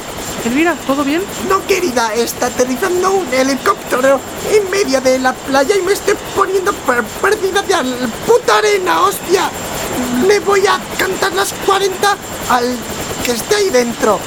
Elvira, 0.46 0.76
¿todo 0.88 1.04
bien? 1.04 1.22
No, 1.48 1.66
querida, 1.68 2.16
está 2.16 2.48
aterrizando 2.48 3.12
un 3.12 3.32
helicóptero 3.32 4.20
en 4.52 4.72
medio 4.72 5.00
de 5.02 5.20
la 5.20 5.34
playa 5.34 5.76
y 5.76 5.84
me 5.84 5.94
estoy 5.94 6.16
poniendo 6.36 6.74
per 6.74 7.04
perdida 7.22 7.62
de 7.62 7.74
al 7.76 7.96
puta 8.26 8.58
arena, 8.58 9.02
hostia. 9.02 9.50
Le 10.28 10.40
voy 10.40 10.66
a 10.66 10.80
cantar 10.98 11.34
las 11.34 11.54
40 11.66 12.18
al 12.50 12.76
que 13.24 13.32
esté 13.32 13.56
ahí 13.56 13.70
dentro. 13.70 14.20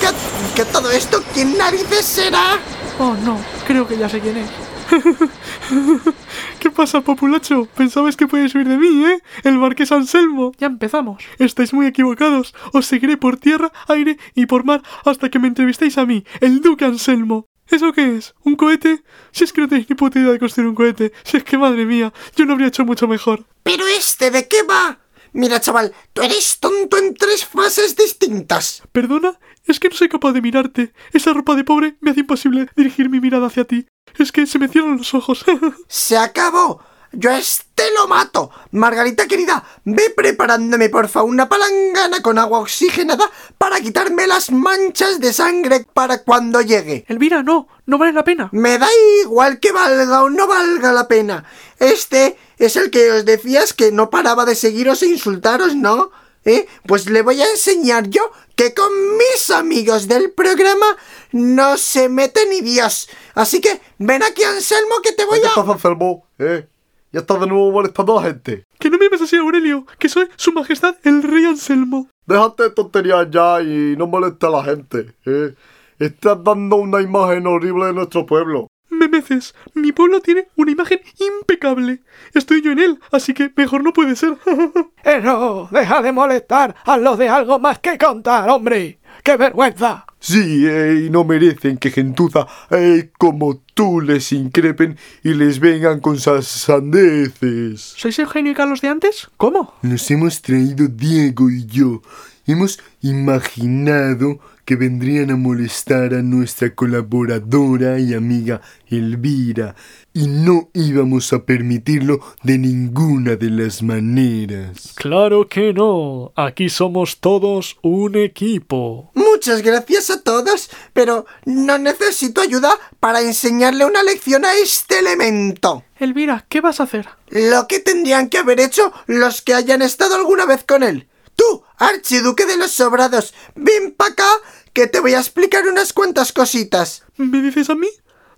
¿Qué, 0.00 0.08
qué 0.54 0.64
todo 0.64 0.90
esto? 0.90 1.22
¿Quién 1.32 1.56
narices 1.56 2.04
será? 2.04 2.58
Oh, 2.98 3.14
no, 3.24 3.38
creo 3.66 3.86
que 3.86 3.96
ya 3.96 4.08
sé 4.08 4.20
quién 4.20 4.38
es. 4.38 4.50
¿Qué 6.60 6.70
pasa, 6.70 7.00
populacho? 7.00 7.66
Pensabais 7.76 8.16
que 8.16 8.26
podéis 8.26 8.54
huir 8.54 8.68
de 8.68 8.78
mí, 8.78 9.04
¿eh? 9.04 9.18
El 9.44 9.58
Marqués 9.58 9.92
Anselmo. 9.92 10.52
Ya 10.58 10.68
empezamos. 10.68 11.22
Estáis 11.38 11.72
muy 11.72 11.86
equivocados. 11.86 12.54
Os 12.72 12.86
seguiré 12.86 13.16
por 13.16 13.36
tierra, 13.36 13.72
aire 13.88 14.18
y 14.34 14.46
por 14.46 14.64
mar 14.64 14.82
hasta 15.04 15.28
que 15.28 15.38
me 15.38 15.48
entrevistéis 15.48 15.98
a 15.98 16.06
mí, 16.06 16.24
el 16.40 16.60
Duque 16.60 16.84
Anselmo. 16.84 17.46
¿Eso 17.68 17.92
qué 17.92 18.16
es? 18.16 18.34
¿Un 18.44 18.54
cohete? 18.54 19.02
Si 19.32 19.42
es 19.42 19.52
que 19.52 19.60
no 19.60 19.68
tenéis 19.68 19.90
ni 19.90 19.96
puta 19.96 20.20
idea 20.20 20.30
de 20.30 20.38
construir 20.38 20.68
un 20.68 20.76
cohete. 20.76 21.12
Si 21.24 21.36
es 21.36 21.42
que, 21.42 21.58
madre 21.58 21.84
mía, 21.84 22.12
yo 22.36 22.44
lo 22.44 22.52
habría 22.52 22.68
hecho 22.68 22.84
mucho 22.84 23.08
mejor. 23.08 23.44
¿Pero 23.64 23.84
este 23.88 24.30
de 24.30 24.46
qué 24.46 24.62
va? 24.62 25.00
Mira, 25.36 25.60
chaval, 25.60 25.92
tú 26.14 26.22
eres 26.22 26.60
tonto 26.60 26.96
en 26.96 27.12
tres 27.12 27.44
fases 27.44 27.94
distintas. 27.94 28.82
¿Perdona? 28.90 29.38
Es 29.66 29.78
que 29.78 29.90
no 29.90 29.94
soy 29.94 30.08
capaz 30.08 30.32
de 30.32 30.40
mirarte. 30.40 30.94
Esa 31.12 31.34
ropa 31.34 31.54
de 31.54 31.62
pobre 31.62 31.98
me 32.00 32.10
hace 32.10 32.20
imposible 32.20 32.68
dirigir 32.74 33.10
mi 33.10 33.20
mirada 33.20 33.48
hacia 33.48 33.66
ti. 33.66 33.86
Es 34.18 34.32
que 34.32 34.46
se 34.46 34.58
me 34.58 34.68
cierran 34.68 34.96
los 34.96 35.12
ojos. 35.12 35.44
¡Se 35.88 36.16
acabó! 36.16 36.80
Yo 37.12 37.30
a 37.30 37.38
este 37.38 37.84
lo 37.98 38.08
mato. 38.08 38.50
Margarita 38.70 39.26
querida, 39.26 39.62
ve 39.84 40.08
preparándome 40.16 40.88
porfa 40.88 41.22
una 41.22 41.50
palangana 41.50 42.22
con 42.22 42.38
agua 42.38 42.60
oxigenada 42.60 43.30
para 43.58 43.80
quitarme 43.80 44.26
las 44.26 44.50
manchas 44.50 45.20
de 45.20 45.34
sangre 45.34 45.86
para 45.92 46.22
cuando 46.22 46.62
llegue. 46.62 47.04
Elvira, 47.08 47.42
no, 47.42 47.68
no 47.84 47.98
vale 47.98 48.14
la 48.14 48.24
pena. 48.24 48.48
Me 48.52 48.78
da 48.78 48.88
igual 49.22 49.60
que 49.60 49.72
valga 49.72 50.22
o 50.22 50.30
no 50.30 50.46
valga 50.46 50.92
la 50.92 51.06
pena. 51.06 51.44
Este 51.78 52.38
es 52.58 52.76
el 52.76 52.90
que 52.90 53.10
os 53.12 53.24
decías 53.24 53.72
que 53.72 53.92
no 53.92 54.10
paraba 54.10 54.44
de 54.44 54.54
seguiros 54.54 55.02
e 55.02 55.06
insultaros, 55.06 55.74
¿no? 55.74 56.10
¿Eh? 56.44 56.66
Pues 56.86 57.10
le 57.10 57.22
voy 57.22 57.40
a 57.40 57.50
enseñar 57.50 58.08
yo 58.08 58.30
que 58.54 58.72
con 58.72 58.88
mis 59.16 59.50
amigos 59.50 60.06
del 60.06 60.30
programa 60.30 60.86
no 61.32 61.76
se 61.76 62.08
mete 62.08 62.46
ni 62.48 62.60
Dios. 62.60 63.08
Así 63.34 63.60
que 63.60 63.80
ven 63.98 64.22
aquí, 64.22 64.44
Anselmo, 64.44 64.96
que 65.02 65.12
te 65.12 65.24
voy 65.24 65.40
¿Qué 65.40 65.48
a... 65.48 65.54
pasa, 65.54 65.72
Anselmo? 65.72 66.26
¿Eh? 66.38 66.68
Ya 67.12 67.20
estás 67.20 67.40
de 67.40 67.46
nuevo 67.46 67.72
molestando 67.72 68.18
a 68.18 68.22
la 68.22 68.28
gente. 68.28 68.64
Que 68.78 68.90
no 68.90 68.98
me 68.98 69.06
llames 69.06 69.22
así, 69.22 69.36
Aurelio, 69.36 69.86
que 69.98 70.08
soy 70.08 70.28
su 70.36 70.52
majestad 70.52 70.94
el 71.02 71.22
rey 71.22 71.44
Anselmo. 71.44 72.08
Déjate 72.26 72.64
de 72.64 72.70
tonterías 72.70 73.28
ya 73.30 73.60
y 73.60 73.96
no 73.96 74.06
molesta 74.06 74.46
a 74.46 74.50
la 74.50 74.64
gente. 74.64 75.14
¿eh? 75.24 75.54
Estás 75.98 76.42
dando 76.44 76.76
una 76.76 77.00
imagen 77.00 77.46
horrible 77.46 77.86
de 77.86 77.92
nuestro 77.92 78.24
pueblo. 78.26 78.68
Memeces, 79.08 79.54
mi 79.74 79.92
pueblo 79.92 80.20
tiene 80.20 80.48
una 80.56 80.72
imagen 80.72 81.00
impecable. 81.18 82.02
Estoy 82.34 82.62
yo 82.62 82.72
en 82.72 82.78
él, 82.78 83.00
así 83.12 83.34
que 83.34 83.52
mejor 83.56 83.84
no 83.84 83.92
puede 83.92 84.16
ser. 84.16 84.36
¡Eh, 85.04 85.20
no! 85.22 85.68
¡Deja 85.70 86.02
de 86.02 86.12
molestar! 86.12 86.74
¡Hazlo 86.84 87.16
de 87.16 87.28
algo 87.28 87.58
más 87.58 87.78
que 87.78 87.96
contar, 87.98 88.48
hombre! 88.50 88.98
¡Qué 89.22 89.36
vergüenza! 89.36 90.04
Sí, 90.18 90.66
eh, 90.66 91.04
y 91.06 91.10
no 91.10 91.24
merecen 91.24 91.78
que 91.78 91.90
gentuza 91.90 92.46
eh, 92.70 93.10
como 93.16 93.62
tú 93.74 94.00
les 94.00 94.32
increpen 94.32 94.98
y 95.22 95.34
les 95.34 95.60
vengan 95.60 96.00
con 96.00 96.16
esas 96.16 96.46
sandeces. 96.46 97.94
¿Sois 97.96 98.18
Eugenio 98.18 98.52
y 98.52 98.54
Carlos 98.54 98.80
de 98.80 98.88
antes? 98.88 99.28
¿Cómo? 99.36 99.74
Nos 99.82 100.10
hemos 100.10 100.42
traído 100.42 100.88
Diego 100.88 101.50
y 101.50 101.66
yo. 101.66 102.02
Hemos 102.48 102.78
imaginado 103.02 104.38
que 104.64 104.76
vendrían 104.76 105.32
a 105.32 105.36
molestar 105.36 106.14
a 106.14 106.22
nuestra 106.22 106.76
colaboradora 106.76 107.98
y 107.98 108.14
amiga 108.14 108.60
Elvira, 108.88 109.74
y 110.12 110.28
no 110.28 110.70
íbamos 110.72 111.32
a 111.32 111.44
permitirlo 111.44 112.20
de 112.44 112.58
ninguna 112.58 113.34
de 113.34 113.50
las 113.50 113.82
maneras. 113.82 114.92
Claro 114.94 115.48
que 115.48 115.72
no. 115.72 116.32
Aquí 116.36 116.68
somos 116.68 117.18
todos 117.18 117.78
un 117.82 118.14
equipo. 118.14 119.10
Muchas 119.14 119.62
gracias 119.62 120.10
a 120.10 120.22
todos, 120.22 120.70
pero 120.92 121.26
no 121.44 121.78
necesito 121.78 122.40
ayuda 122.40 122.70
para 123.00 123.22
enseñarle 123.22 123.84
una 123.84 124.04
lección 124.04 124.44
a 124.44 124.54
este 124.54 125.00
elemento. 125.00 125.82
Elvira, 125.98 126.46
¿qué 126.48 126.60
vas 126.60 126.78
a 126.78 126.84
hacer? 126.84 127.08
Lo 127.28 127.66
que 127.66 127.80
tendrían 127.80 128.28
que 128.28 128.38
haber 128.38 128.60
hecho 128.60 128.92
los 129.06 129.42
que 129.42 129.54
hayan 129.54 129.82
estado 129.82 130.14
alguna 130.14 130.46
vez 130.46 130.62
con 130.62 130.84
él. 130.84 131.08
Tú, 131.36 131.62
archiduque 131.76 132.46
de 132.46 132.56
los 132.56 132.72
sobrados, 132.72 133.34
ven 133.54 133.94
para 133.94 134.12
acá 134.12 134.28
que 134.72 134.86
te 134.86 135.00
voy 135.00 135.14
a 135.14 135.20
explicar 135.20 135.66
unas 135.68 135.92
cuantas 135.92 136.32
cositas. 136.32 137.04
¿Me 137.16 137.40
dices 137.40 137.70
a 137.70 137.74
mí? 137.74 137.88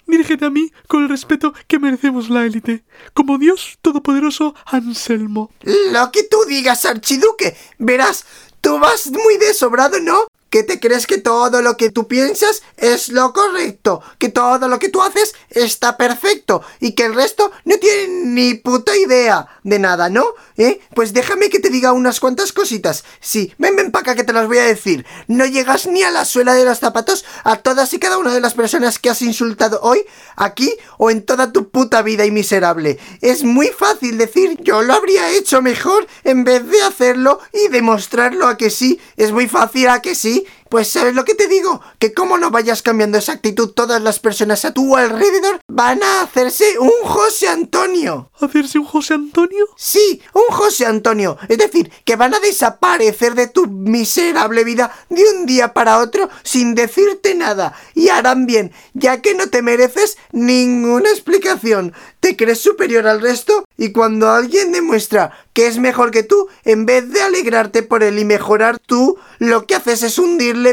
Dirígete 0.06 0.46
a 0.46 0.50
mí 0.50 0.72
con 0.88 1.02
el 1.02 1.08
respeto 1.08 1.52
que 1.66 1.78
merecemos 1.78 2.30
la 2.30 2.46
élite, 2.46 2.82
como 3.12 3.36
Dios 3.36 3.78
Todopoderoso 3.82 4.54
Anselmo. 4.64 5.50
Lo 5.62 6.10
que 6.10 6.22
tú 6.22 6.44
digas, 6.46 6.86
archiduque. 6.86 7.56
Verás, 7.78 8.24
tú 8.62 8.78
vas 8.78 9.10
muy 9.10 9.36
de 9.36 9.52
sobrado, 9.52 10.00
¿no? 10.00 10.27
Que 10.50 10.62
te 10.62 10.80
crees 10.80 11.06
que 11.06 11.18
todo 11.18 11.62
lo 11.62 11.76
que 11.76 11.90
tú 11.90 12.08
piensas 12.08 12.62
es 12.76 13.08
lo 13.08 13.32
correcto, 13.32 14.02
que 14.18 14.28
todo 14.28 14.68
lo 14.68 14.78
que 14.78 14.88
tú 14.88 15.02
haces 15.02 15.34
está 15.50 15.96
perfecto 15.96 16.62
y 16.80 16.92
que 16.92 17.04
el 17.04 17.14
resto 17.14 17.50
no 17.64 17.76
tiene 17.78 18.08
ni 18.24 18.54
puta 18.54 18.96
idea 18.96 19.46
de 19.62 19.78
nada, 19.78 20.08
¿no? 20.08 20.24
¿Eh? 20.56 20.80
Pues 20.94 21.12
déjame 21.12 21.50
que 21.50 21.60
te 21.60 21.70
diga 21.70 21.92
unas 21.92 22.20
cuantas 22.20 22.52
cositas. 22.52 23.04
Sí, 23.20 23.54
ven, 23.58 23.76
ven 23.76 23.90
para 23.90 24.02
acá 24.02 24.14
que 24.14 24.24
te 24.24 24.32
las 24.32 24.46
voy 24.46 24.58
a 24.58 24.64
decir. 24.64 25.06
No 25.26 25.46
llegas 25.46 25.86
ni 25.86 26.02
a 26.02 26.10
la 26.10 26.24
suela 26.24 26.54
de 26.54 26.64
los 26.64 26.78
zapatos 26.78 27.24
a 27.44 27.56
todas 27.56 27.92
y 27.92 27.98
cada 27.98 28.18
una 28.18 28.34
de 28.34 28.40
las 28.40 28.54
personas 28.54 28.98
que 28.98 29.10
has 29.10 29.22
insultado 29.22 29.80
hoy, 29.82 30.04
aquí 30.36 30.74
o 30.96 31.10
en 31.10 31.24
toda 31.24 31.52
tu 31.52 31.70
puta 31.70 32.02
vida 32.02 32.24
y 32.26 32.30
miserable. 32.30 32.98
Es 33.20 33.44
muy 33.44 33.68
fácil 33.68 34.18
decir 34.18 34.58
yo 34.62 34.82
lo 34.82 34.94
habría 34.94 35.30
hecho 35.30 35.62
mejor 35.62 36.06
en 36.24 36.44
vez 36.44 36.66
de 36.68 36.82
hacerlo 36.82 37.40
y 37.52 37.68
demostrarlo 37.68 38.46
a 38.46 38.56
que 38.56 38.70
sí. 38.70 39.00
Es 39.16 39.32
muy 39.32 39.48
fácil 39.48 39.88
a 39.88 40.02
que 40.02 40.14
sí. 40.14 40.37
see 40.38 40.46
Pues 40.68 40.88
sabes 40.88 41.14
lo 41.14 41.24
que 41.24 41.34
te 41.34 41.48
digo, 41.48 41.80
que 41.98 42.12
como 42.12 42.36
no 42.36 42.50
vayas 42.50 42.82
cambiando 42.82 43.16
esa 43.16 43.32
actitud, 43.32 43.70
todas 43.70 44.02
las 44.02 44.18
personas 44.18 44.64
a 44.64 44.74
tu 44.74 44.96
alrededor 44.96 45.60
van 45.66 46.02
a 46.02 46.22
hacerse 46.22 46.78
un 46.78 46.92
José 47.04 47.48
Antonio. 47.48 48.30
¿Hacerse 48.38 48.78
un 48.78 48.84
José 48.84 49.14
Antonio? 49.14 49.64
Sí, 49.76 50.20
un 50.34 50.54
José 50.54 50.84
Antonio. 50.84 51.38
Es 51.48 51.56
decir, 51.56 51.90
que 52.04 52.16
van 52.16 52.34
a 52.34 52.40
desaparecer 52.40 53.34
de 53.34 53.46
tu 53.46 53.66
miserable 53.66 54.62
vida 54.64 54.94
de 55.08 55.24
un 55.24 55.46
día 55.46 55.72
para 55.72 55.98
otro 55.98 56.28
sin 56.42 56.74
decirte 56.74 57.34
nada. 57.34 57.74
Y 57.94 58.08
harán 58.08 58.46
bien, 58.46 58.72
ya 58.92 59.22
que 59.22 59.34
no 59.34 59.48
te 59.48 59.62
mereces 59.62 60.18
ninguna 60.32 61.10
explicación. 61.10 61.94
Te 62.20 62.36
crees 62.36 62.60
superior 62.60 63.06
al 63.06 63.20
resto 63.20 63.64
y 63.76 63.92
cuando 63.92 64.30
alguien 64.30 64.72
demuestra 64.72 65.32
que 65.52 65.66
es 65.66 65.78
mejor 65.78 66.10
que 66.10 66.22
tú, 66.22 66.48
en 66.64 66.86
vez 66.86 67.10
de 67.10 67.22
alegrarte 67.22 67.82
por 67.82 68.02
él 68.02 68.18
y 68.18 68.24
mejorar 68.24 68.78
tú, 68.78 69.16
lo 69.38 69.66
que 69.66 69.74
haces 69.74 70.02
es 70.02 70.18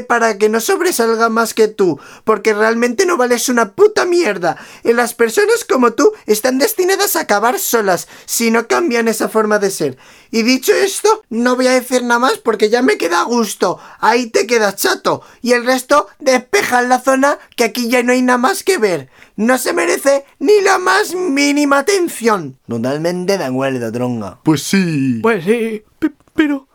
para 0.08 0.38
que 0.38 0.50
no 0.50 0.60
sobresalga 0.60 1.30
más 1.30 1.54
que 1.54 1.68
tú, 1.68 2.00
porque 2.24 2.54
realmente 2.54 3.06
no 3.06 3.18
vales 3.18 3.50
una 3.50 3.72
puta 3.74 4.06
mierda. 4.06 4.58
Y 4.84 4.94
las 4.94 5.14
personas 5.14 5.66
como 5.66 5.94
tú 5.94 6.12
están 6.26 6.58
destinadas 6.58 7.16
a 7.16 7.22
acabar 7.22 7.60
solas 7.60 8.08
si 8.26 8.52
no 8.52 8.68
cambian 8.68 9.08
esa 9.08 9.30
forma 9.30 9.60
de 9.60 9.72
ser. 9.72 9.98
Y 10.32 10.44
dicho 10.44 10.74
esto, 10.74 11.24
no 11.30 11.56
voy 11.56 11.68
a 11.68 11.72
decir 11.74 12.04
nada 12.04 12.20
más 12.20 12.38
porque 12.40 12.70
ya 12.70 12.82
me 12.82 12.98
queda 12.98 13.22
a 13.22 13.26
gusto. 13.26 13.80
Ahí 14.00 14.30
te 14.30 14.46
quedas 14.48 14.76
chato. 14.76 15.22
Y 15.42 15.54
el 15.54 15.66
resto, 15.66 16.08
despeja 16.20 16.82
la 16.82 17.00
zona 17.00 17.40
que 17.56 17.64
aquí 17.64 17.88
ya 17.90 18.04
no 18.04 18.12
hay 18.12 18.22
nada 18.22 18.38
más 18.38 18.64
que 18.64 18.78
ver. 18.78 19.10
No 19.38 19.58
se 19.58 19.74
merece 19.74 20.26
ni 20.40 20.62
la 20.62 20.78
más 20.78 21.14
mínima 21.14 21.80
atención. 21.80 22.58
Totalmente 22.68 23.38
de 23.38 23.44
acuerdo, 23.46 23.92
tronga. 23.92 24.40
Pues 24.44 24.64
sí. 24.64 25.20
Pues 25.22 25.44
sí. 25.46 25.84
Pe- 26.00 26.12
pero... 26.34 26.68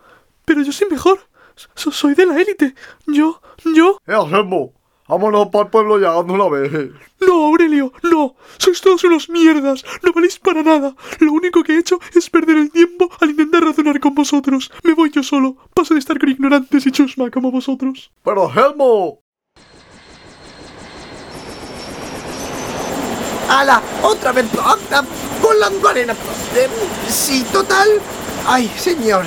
pero 0.45 0.63
yo 0.63 0.73
soy 0.73 0.89
mejor. 0.91 1.21
So- 1.75 1.93
soy 1.93 2.15
de 2.15 2.27
la 2.27 2.41
élite. 2.41 2.75
Yo... 3.07 3.41
yo... 3.75 3.99
Eh, 4.07 4.15
Anselmo, 4.15 4.73
vámonos 5.09 5.49
para 5.49 5.65
el 5.65 5.71
pueblo 5.71 5.99
ya 5.99 6.13
de 6.23 6.33
una 6.33 6.49
vez. 6.49 6.73
No, 7.21 7.47
Aurelio, 7.47 7.93
no. 8.03 8.35
Sois 8.59 8.81
todos 8.81 9.05
unos 9.05 9.29
mierdas. 9.29 9.85
No 10.03 10.13
valéis 10.13 10.39
para 10.39 10.63
nada. 10.63 10.95
Lo 11.19 11.33
único 11.33 11.63
que 11.63 11.75
he 11.75 11.79
hecho 11.79 11.99
es 12.15 12.31
perder 12.31 12.57
el 12.57 12.71
tiempo 12.71 13.11
al 13.21 13.31
intentar 13.31 13.63
razonar 13.63 14.01
con 14.01 14.15
vosotros. 14.15 14.71
Me 14.85 14.95
voy 14.95 15.11
yo 15.11 15.23
solo. 15.23 15.57
Paso 15.75 15.95
de 15.95 16.01
estar 16.01 16.19
con 16.19 16.29
ignorantes 16.31 16.87
y 16.87 16.93
chusma 16.93 17.31
como 17.31 17.51
vosotros. 17.51 18.11
Pero 18.25 18.47
Anselmo, 18.49 19.21
¡Hala! 23.49 23.83
¡Otra 24.03 24.31
vez! 24.33 24.47
¡Anda! 24.65 25.05
¡Volando 25.43 25.89
arena! 25.89 26.13
Eh, 26.55 26.69
sí, 27.09 27.45
total. 27.53 27.89
¡Ay, 28.47 28.69
señor! 28.79 29.25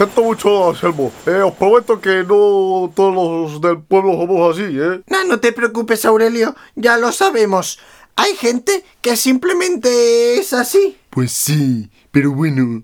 Siento 0.00 0.22
mucho, 0.22 0.70
Anselmo. 0.70 1.12
Eh, 1.26 1.42
os 1.42 1.52
prometo 1.54 2.00
que 2.00 2.24
no 2.24 2.90
todos 2.94 3.14
los 3.14 3.60
del 3.60 3.82
pueblo 3.82 4.12
somos 4.12 4.56
así, 4.56 4.78
¿eh? 4.78 5.02
No, 5.06 5.24
no 5.24 5.38
te 5.40 5.52
preocupes, 5.52 6.06
Aurelio. 6.06 6.56
Ya 6.74 6.96
lo 6.96 7.12
sabemos. 7.12 7.78
Hay 8.16 8.34
gente 8.36 8.82
que 9.02 9.14
simplemente 9.16 10.38
es 10.38 10.54
así. 10.54 10.96
Pues 11.10 11.32
sí, 11.32 11.90
pero 12.10 12.32
bueno, 12.32 12.82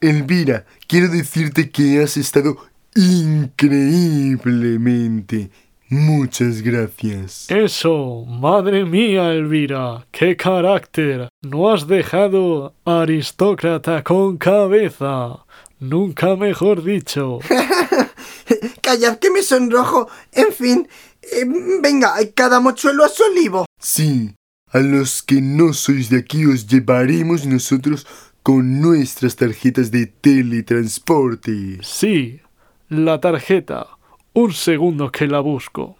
Elvira, 0.00 0.66
quiero 0.88 1.08
decirte 1.08 1.70
que 1.70 2.02
has 2.02 2.16
estado 2.16 2.56
increíblemente. 2.96 5.50
Muchas 5.88 6.62
gracias. 6.62 7.48
Eso, 7.48 8.24
madre 8.26 8.84
mía, 8.84 9.32
Elvira, 9.32 10.04
qué 10.10 10.36
carácter. 10.36 11.28
No 11.42 11.72
has 11.72 11.86
dejado 11.86 12.74
aristócrata 12.84 14.02
con 14.02 14.36
cabeza. 14.36 15.45
Nunca 15.80 16.36
mejor 16.36 16.82
dicho. 16.82 17.38
Callad 18.82 19.18
que 19.18 19.30
me 19.30 19.42
sonrojo. 19.42 20.08
En 20.32 20.52
fin. 20.52 20.88
eh, 21.22 21.44
venga, 21.82 22.14
cada 22.34 22.60
mochuelo 22.60 23.04
a 23.04 23.08
su 23.08 23.22
olivo. 23.24 23.66
Sí, 23.80 24.34
a 24.72 24.78
los 24.78 25.22
que 25.22 25.40
no 25.40 25.72
sois 25.72 26.08
de 26.08 26.18
aquí 26.18 26.46
os 26.46 26.66
llevaremos 26.66 27.44
nosotros 27.46 28.06
con 28.42 28.80
nuestras 28.80 29.36
tarjetas 29.36 29.90
de 29.90 30.06
teletransporte. 30.06 31.78
Sí, 31.82 32.40
la 32.88 33.20
tarjeta. 33.20 33.88
Un 34.32 34.52
segundo 34.52 35.10
que 35.10 35.26
la 35.26 35.40
busco. 35.40 35.96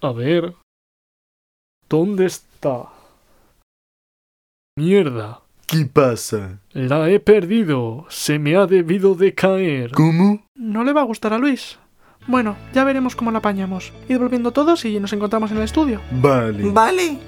A 0.00 0.12
ver. 0.12 0.54
¿Dónde 1.88 2.26
está? 2.26 2.88
Mierda. 4.76 5.42
¿Qué 5.66 5.84
pasa? 5.84 6.60
La 6.72 7.10
he 7.10 7.18
perdido. 7.18 8.06
Se 8.08 8.38
me 8.38 8.54
ha 8.54 8.66
debido 8.66 9.16
de 9.16 9.34
caer. 9.34 9.90
¿Cómo? 9.90 10.46
No 10.54 10.84
le 10.84 10.92
va 10.92 11.00
a 11.00 11.04
gustar 11.04 11.32
a 11.32 11.38
Luis. 11.38 11.78
Bueno, 12.28 12.56
ya 12.72 12.84
veremos 12.84 13.16
cómo 13.16 13.32
la 13.32 13.38
apañamos. 13.38 13.92
Id 14.08 14.18
volviendo 14.18 14.52
todos 14.52 14.84
y 14.84 15.00
nos 15.00 15.12
encontramos 15.12 15.50
en 15.50 15.56
el 15.56 15.64
estudio. 15.64 16.00
Vale. 16.12 16.70
Vale. 16.70 17.18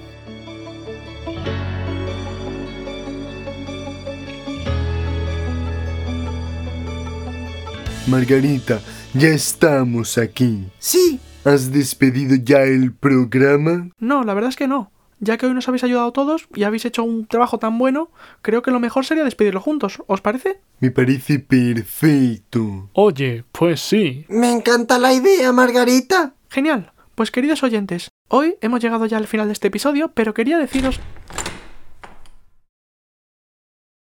Margarita, 8.07 8.81
ya 9.15 9.29
estamos 9.29 10.17
aquí. 10.17 10.65
Sí. 10.79 11.21
¿Has 11.45 11.73
despedido 11.73 12.37
ya 12.37 12.63
el 12.63 12.93
programa? 12.93 13.91
No, 13.99 14.23
la 14.23 14.35
verdad 14.35 14.51
es 14.51 14.57
que 14.57 14.69
no. 14.69 14.93
Ya 15.21 15.37
que 15.37 15.47
hoy 15.47 15.55
nos 15.55 15.67
habéis 15.69 15.83
ayudado 15.85 16.13
todos 16.13 16.47
y 16.55 16.63
habéis 16.63 16.85
hecho 16.85 17.03
un 17.03 17.27
trabajo 17.27 17.59
tan 17.59 17.77
bueno, 17.79 18.11
creo 18.43 18.63
que 18.63 18.71
lo 18.71 18.79
mejor 18.81 19.05
sería 19.05 19.25
despedirlo 19.25 19.61
juntos. 19.61 20.03
¿Os 20.07 20.21
parece? 20.21 20.61
Me 20.81 20.91
parece 20.93 21.39
perfecto. 21.41 22.89
Oye, 22.93 23.45
pues 23.51 23.81
sí. 23.81 24.25
Me 24.29 24.53
encanta 24.53 24.99
la 24.99 25.13
idea, 25.13 25.53
Margarita. 25.53 26.35
Genial. 26.49 26.93
Pues 27.17 27.33
queridos 27.33 27.65
oyentes, 27.65 28.11
hoy 28.29 28.57
hemos 28.61 28.81
llegado 28.81 29.07
ya 29.07 29.17
al 29.17 29.27
final 29.27 29.49
de 29.49 29.55
este 29.55 29.67
episodio, 29.69 30.13
pero 30.15 30.35
quería 30.35 30.57
deciros... 30.57 31.01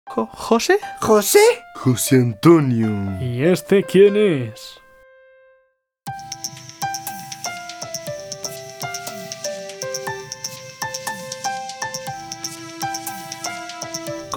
Jo- 0.07 0.27
¿José? 0.31 0.77
¿José? 1.01 1.39
José 1.75 2.17
Antonio. 2.17 2.89
¿Y 3.21 3.43
este 3.43 3.83
quién 3.83 4.15
es? 4.15 4.79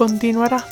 Continuará. 0.01 0.65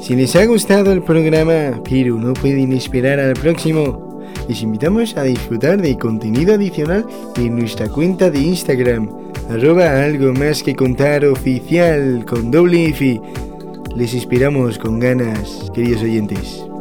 Si 0.00 0.16
les 0.16 0.34
ha 0.34 0.46
gustado 0.46 0.90
el 0.90 1.02
programa, 1.02 1.82
pero 1.84 2.16
no 2.16 2.32
pueden 2.32 2.72
esperar 2.72 3.20
al 3.20 3.34
próximo, 3.34 4.22
les 4.48 4.62
invitamos 4.62 5.14
a 5.18 5.24
disfrutar 5.24 5.82
de 5.82 5.98
contenido 5.98 6.54
adicional 6.54 7.04
en 7.36 7.56
nuestra 7.56 7.90
cuenta 7.90 8.30
de 8.30 8.38
Instagram, 8.38 9.10
arroba 9.50 10.02
algo 10.02 10.32
más 10.32 10.62
que 10.62 10.74
contar 10.74 11.26
oficial 11.26 12.24
con 12.24 12.50
doble 12.50 12.86
F. 12.88 13.20
Les 13.96 14.12
esperamos 14.12 14.76
con 14.76 14.98
ganas, 14.98 15.70
queridos 15.72 16.02
oyentes. 16.02 16.73